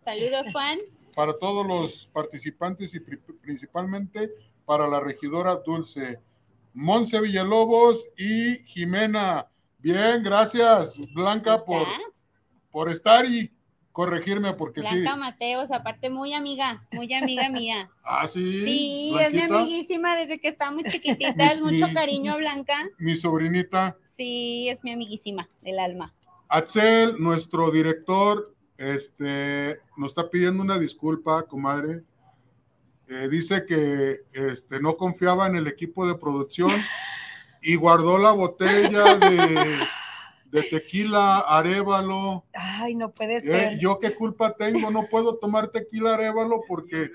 [0.00, 0.78] Saludos, Juan.
[1.14, 4.30] Para todos los participantes y pri- principalmente
[4.64, 6.18] para la regidora Dulce.
[6.74, 9.46] Monse Villalobos y Jimena.
[9.78, 11.86] Bien, gracias, Blanca, por,
[12.70, 13.50] por estar y
[13.92, 15.18] corregirme, porque Blanca sí.
[15.18, 17.90] Mateos, aparte muy amiga, muy amiga mía.
[18.04, 18.62] Ah, sí.
[18.64, 22.88] Sí, es mi amiguísima desde que está muy chiquitita, es mucho Mi- cariño a Blanca.
[22.98, 23.96] Mi sobrinita.
[24.16, 26.14] Sí, es mi amiguísima del alma.
[26.48, 32.02] Axel, nuestro director, este, nos está pidiendo una disculpa, comadre.
[33.08, 36.70] Eh, dice que este, no confiaba en el equipo de producción
[37.60, 39.80] y guardó la botella de,
[40.46, 42.46] de tequila Arevalo.
[42.54, 43.78] Ay, no puede Eh, ser.
[43.78, 44.90] ¿Yo qué culpa tengo?
[44.90, 47.10] No puedo tomar tequila Arevalo porque,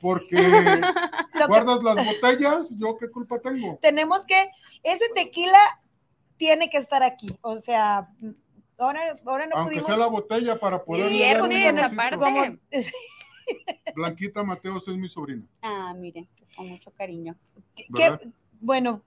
[0.00, 0.36] porque
[1.32, 2.72] que guardas las botellas.
[2.78, 3.78] ¿Yo qué culpa tengo?
[3.82, 4.48] tenemos que,
[4.84, 5.58] ese tequila
[6.36, 7.36] tiene que estar aquí.
[7.40, 8.08] O sea,
[8.78, 9.86] ahora, ahora no Aunque pudimos.
[9.86, 11.08] sea la botella para poder.
[11.08, 12.16] Sí, un sí, esa parte.
[12.16, 12.42] como-
[13.94, 15.44] Blanquita Mateos es mi sobrina.
[15.62, 17.36] Ah, mire, pues, con mucho cariño.
[17.94, 18.18] qué-
[18.60, 19.02] bueno,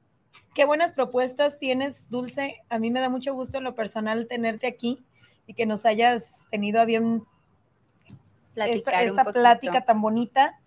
[0.53, 2.61] qué buenas propuestas tienes, Dulce.
[2.70, 5.03] A mí me da mucho gusto en lo personal tenerte aquí
[5.47, 7.24] y que nos hayas tenido a bien
[8.53, 10.59] Platicar esta, esta plática tan bonita.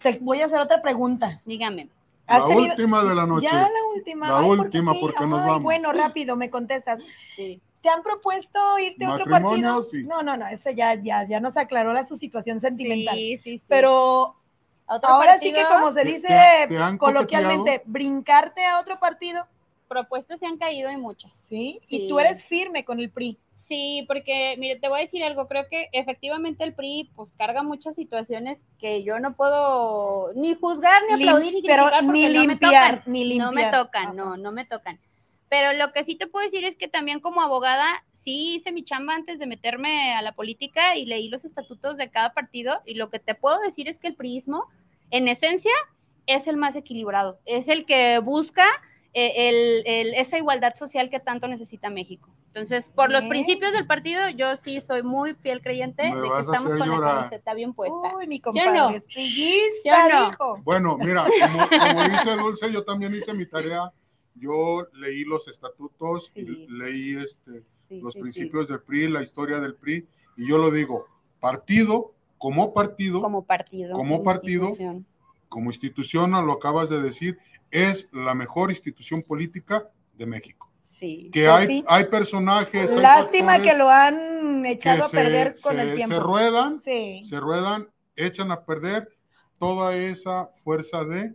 [0.00, 1.40] Te voy a hacer otra pregunta.
[1.44, 1.88] Dígame.
[2.26, 3.46] ¿Has La tenido- última de la noche.
[3.46, 4.28] Ya la última.
[4.28, 4.98] La Ay, ¿por qué última, sí?
[5.00, 5.62] porque nos Ay, vamos.
[5.62, 7.02] Bueno, rápido, me contestas.
[7.36, 7.60] Sí.
[7.82, 9.82] ¿Te han propuesto irte a otro partido?
[9.84, 10.02] sí.
[10.02, 13.14] No, no, no, eso ya, ya, ya nos aclaró la su situación sentimental.
[13.14, 13.62] Sí, sí, sí.
[13.68, 14.34] Pero
[14.88, 18.98] ¿Otro ahora sí que como se ¿Te- dice te- te han coloquialmente, brincarte a otro
[18.98, 19.46] partido,
[19.88, 21.32] propuestas se han caído y muchas.
[21.32, 21.78] ¿sí?
[21.88, 22.06] Sí.
[22.06, 23.38] Y tú eres firme con el PRI.
[23.68, 27.62] Sí, porque, mire, te voy a decir algo, creo que efectivamente el PRI pues carga
[27.64, 32.18] muchas situaciones que yo no puedo ni juzgar, ni Lim- aplaudir, ni pero criticar porque
[32.18, 33.12] ni no me limpiar, tocan.
[33.12, 33.46] ni limpiar.
[33.48, 34.12] No me tocan, Ajá.
[34.14, 35.00] no, no me tocan.
[35.48, 37.86] Pero lo que sí te puedo decir es que también como abogada
[38.24, 42.10] sí hice mi chamba antes de meterme a la política y leí los estatutos de
[42.10, 44.66] cada partido y lo que te puedo decir es que el priismo
[45.10, 45.72] en esencia
[46.26, 48.66] es el más equilibrado, es el que busca
[49.18, 52.28] el- el- esa igualdad social que tanto necesita México.
[52.48, 56.40] Entonces, por los principios del partido, yo sí soy muy fiel creyente Me de que
[56.40, 57.00] estamos con llorar.
[57.14, 58.14] la camiseta bien puesta.
[58.16, 58.90] Uy, mi compadre, ¿Sí no?
[60.64, 63.90] Bueno, mira, como, como dice Dulce, yo también hice mi tarea.
[64.34, 66.66] Yo leí los estatutos y Sí.
[66.68, 68.22] leí este, Sí, los sí, sí.
[68.22, 70.06] principios del PRI, la historia del PRI,
[70.36, 71.06] y yo lo digo,
[71.40, 73.96] partido, como partido, como, como partido.
[73.96, 75.06] como partido, institución.
[75.70, 77.38] institución, lo acabas de decir,
[77.70, 80.70] es la mejor institución política de México.
[80.98, 81.30] Sí.
[81.32, 81.84] Que Pues hay, sí.
[81.86, 86.14] hay personajes, Lástima que lo han echado a se- perder con se- el tiempo.
[86.14, 87.22] Se ruedan, sí.
[87.24, 89.08] se ruedan, echan a perder
[89.58, 91.34] toda esa fuerza de,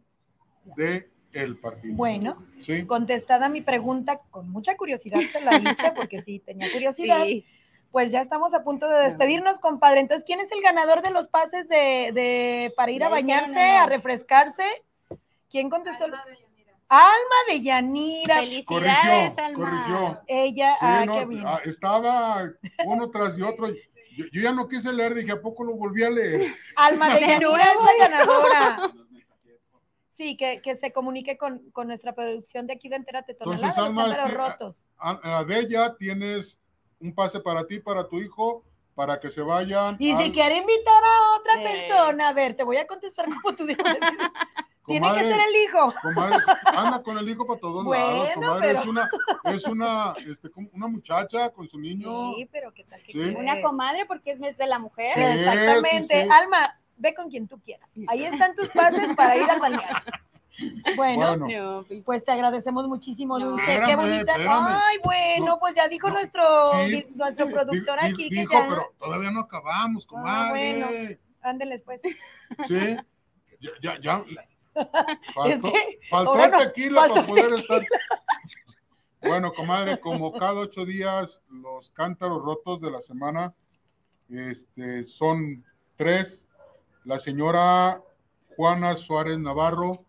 [0.76, 1.96] de el partido.
[1.96, 2.86] Bueno, ¿Sí?
[2.86, 7.24] contestada mi pregunta, con mucha curiosidad se la hice, porque sí, tenía curiosidad.
[7.26, 7.46] Sí.
[7.92, 10.00] Pues ya estamos a punto de despedirnos, compadre.
[10.00, 13.86] Entonces, ¿quién es el ganador de los pases de, de- para ir a bañarse, a
[13.86, 14.64] refrescarse?
[15.52, 16.06] ¿Quién contestó?
[16.06, 18.36] Alma de Yanira.
[18.36, 19.58] Felicidades, Corrigió, Alma.
[19.88, 20.22] corrigió.
[20.28, 21.43] Ella, Sí, ah, no, qué bien.
[21.45, 22.43] ah, estaba
[22.86, 23.68] uno tras de otro.
[23.70, 26.54] Yo, yo ya no quise leer, dije, ¿a poco lo volví a leer?
[26.76, 28.91] Alma de De Yanira es la ganadora.
[30.10, 33.68] Sí, que, que se comunique con, con nuestra producción de aquí de Entérate Entonces, de
[33.68, 34.76] los Alma, es que- rotos.
[34.97, 36.60] A, a Bella tienes
[36.99, 39.95] un pase para ti, para tu hijo, para que se vayan.
[39.97, 41.64] Y si al- quiere invitar a otra Eh.
[41.64, 43.66] persona, a ver, te voy a contestar como tú
[44.86, 45.94] Tiene que ser el hijo.
[46.02, 48.30] comadre, anda con el hijo para todos Bueno, lados.
[48.36, 49.10] Comadre, pero- es una,
[49.46, 52.34] es una, este, como una muchacha con su niño.
[52.36, 53.36] Sí, pero qué tal que Sí.
[53.38, 55.14] Una comadre porque es de la mujer.
[55.14, 55.22] Sí.
[55.22, 56.24] Exactamente.
[56.24, 56.30] sí.
[56.32, 56.64] Alma,
[56.98, 57.90] ve con quien tú quieras.
[58.08, 59.96] Ahí están tus pases para ir al balneario.
[60.98, 61.48] Bueno, Bueno,
[61.82, 63.52] No, pues, te agradecemos muchísimo, No.
[63.52, 63.82] Dulce.
[63.86, 64.34] Qué bonita.
[64.34, 64.80] espérame.
[64.84, 65.60] Ay, bueno, No.
[65.60, 66.16] pues ya dijo No.
[66.16, 66.44] nuestro,
[66.88, 67.08] Sí.
[67.16, 68.66] nuestro productor Di- aquí que dijo, ya.
[68.68, 70.84] pero todavía no acabamos, comadre.
[70.84, 71.18] bueno.
[71.42, 72.02] Ándeles, pues.
[72.68, 72.98] Sí,
[73.62, 74.26] ya, ya, ya.
[74.76, 77.86] Es Faltó, que faltó ahora el no, tequila faltó para poder estar.
[79.24, 83.53] Bueno, comadre, como cada ocho días, los cántaros rotos de la semana
[84.30, 85.63] este, son
[85.95, 86.47] tres.
[87.03, 88.01] La señora
[88.55, 90.03] Juana Suárez Navarro,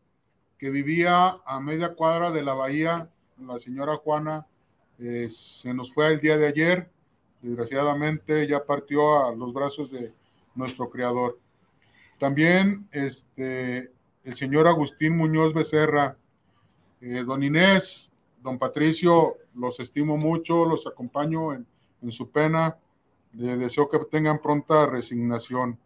[0.59, 4.47] que vivía a media cuadra de la bahía, la señora Juana
[4.99, 6.91] eh, se nos fue el día de ayer.
[7.43, 10.15] desgraciadamente ya partió a los brazos de
[10.55, 11.39] nuestro creador.
[12.19, 13.91] También este,
[14.25, 16.17] el señor Agustín Muñoz Becerra,
[17.01, 18.11] eh, don Inés,
[18.43, 21.67] don Patricio, los estimo mucho, los acompaño en,
[22.03, 22.77] en su pena,
[23.33, 25.79] le deseo que tengan pronta resignación.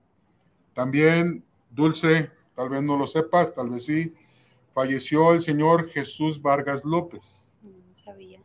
[0.74, 4.12] También, Dulce, tal vez no lo sepas, tal vez sí,
[4.74, 8.40] falleció el señor Jesús Vargas López, No sabía.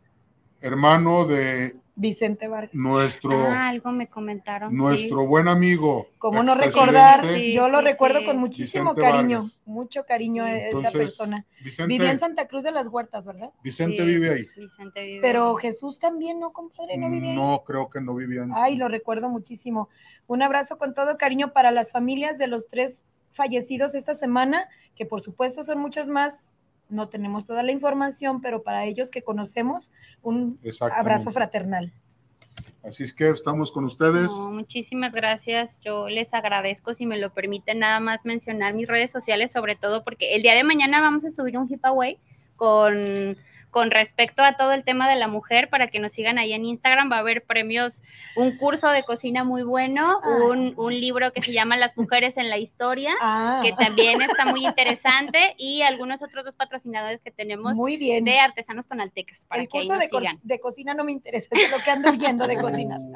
[0.60, 2.74] hermano de Vicente Vargas.
[2.74, 4.74] nuestro, Ah, algo me comentaron.
[4.74, 6.06] nuestro buen amigo.
[6.18, 7.22] ¿Cómo no recordar?
[7.22, 8.24] Sí, Yo lo sí, recuerdo sí.
[8.26, 9.60] con muchísimo Vicente cariño, Vargas.
[9.66, 10.50] mucho cariño Sí.
[10.50, 11.46] a esa Entonces, persona.
[11.62, 13.50] Vicente, Vivía en Santa Cruz de las Huertas, ¿verdad?
[13.62, 14.46] Vicente Sí, vive ahí.
[14.56, 15.56] Vicente vive Pero ahí.
[15.60, 16.96] Jesús también, ¿no, compadre?
[16.96, 17.36] ¿No vivía ahí?
[17.36, 18.52] No, creo que no vivían.
[18.54, 19.90] Ay, lo recuerdo muchísimo.
[20.26, 25.04] Un abrazo con todo cariño para las familias de los tres fallecidos esta semana, que
[25.04, 26.54] por supuesto son muchos más.
[26.92, 29.90] No tenemos toda la información, pero para ellos que conocemos,
[30.22, 30.60] un
[30.94, 31.92] abrazo fraternal.
[32.84, 34.24] Así es que estamos con ustedes.
[34.24, 35.80] No, muchísimas gracias.
[35.80, 40.02] Yo les agradezco, si me lo permiten, nada más mencionar mis redes sociales, sobre todo
[40.02, 42.18] porque el día de mañana vamos a subir un giveaway
[42.56, 43.36] con,
[43.72, 46.64] con respecto a todo el tema de la mujer, para que nos sigan ahí en
[46.64, 47.10] Instagram.
[47.10, 48.02] Va a haber premios,
[48.36, 50.28] un curso de cocina muy bueno, Ah.
[50.48, 54.44] un, un libro que se llama Las mujeres en la historia, Ah, que también está
[54.44, 58.24] muy interesante, y algunos otros dos patrocinadores que tenemos muy bien.
[58.24, 60.38] de artesanos tonaltecas, para El que ahí curso nos de, co- sigan.
[60.42, 62.98] de cocina no me interesa, es lo que ando huyendo de cocina.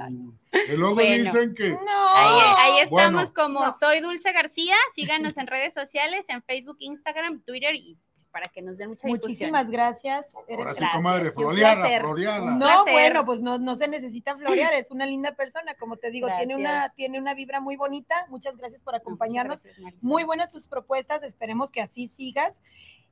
[0.69, 1.25] Y luego Bueno.
[1.25, 2.09] dicen que No.
[2.15, 3.33] Ahí, ahí estamos Bueno.
[3.35, 3.75] como No.
[3.79, 4.75] soy Dulce García.
[4.95, 7.99] Síganos en redes sociales, en Facebook, Instagram, Twitter y
[8.37, 9.31] para que nos den mucha difusión.
[9.31, 10.27] Muchísimas gracias.
[10.35, 12.51] Ahora sí, Gracias, comadre, floreala, floreala.
[12.51, 16.29] No, bueno, pues no, no se necesita florear, es una linda persona, como te digo,
[16.37, 18.27] tiene una, tiene una vibra muy bonita.
[18.29, 19.63] Muchas gracias por acompañarnos.
[19.63, 19.95] gracias.
[20.03, 22.61] Muy buenas tus propuestas, esperemos que así sigas.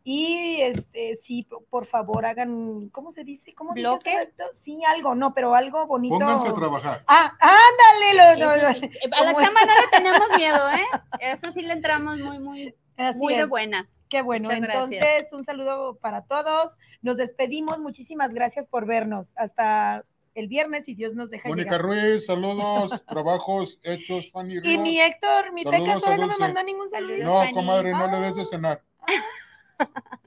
[0.07, 3.55] Y este, sí, por- favor, hagan, ¿cómo se dice?
[3.55, 4.15] ¿Cómo ¿Bloque?
[4.53, 6.19] Sí, algo, no, pero algo bonito.
[6.19, 7.03] Pónganse a trabajar.
[7.07, 10.87] Ah, ándale, lo, lo- sí, eh, A la chamba no le tenemos miedo, ¿eh?
[11.21, 13.49] Eso sí le entramos muy, muy, así muy de es.
[13.49, 13.89] buena.
[14.09, 15.33] Qué bueno, Muchas entonces gracias.
[15.33, 16.79] un saludo para todos.
[17.03, 19.33] Nos despedimos, muchísimas gracias por vernos.
[19.37, 21.79] Hasta el viernes, si Dios nos deja Mónica.
[21.79, 26.37] Ruiz, saludos, trabajos hechos, Fanny Y mi Héctor, mi Saludos Pecas, a ahora no me
[26.39, 27.25] mandó ningún saludo.
[27.25, 27.55] No, Fanny.
[27.55, 28.83] comadre, no le des de cenar.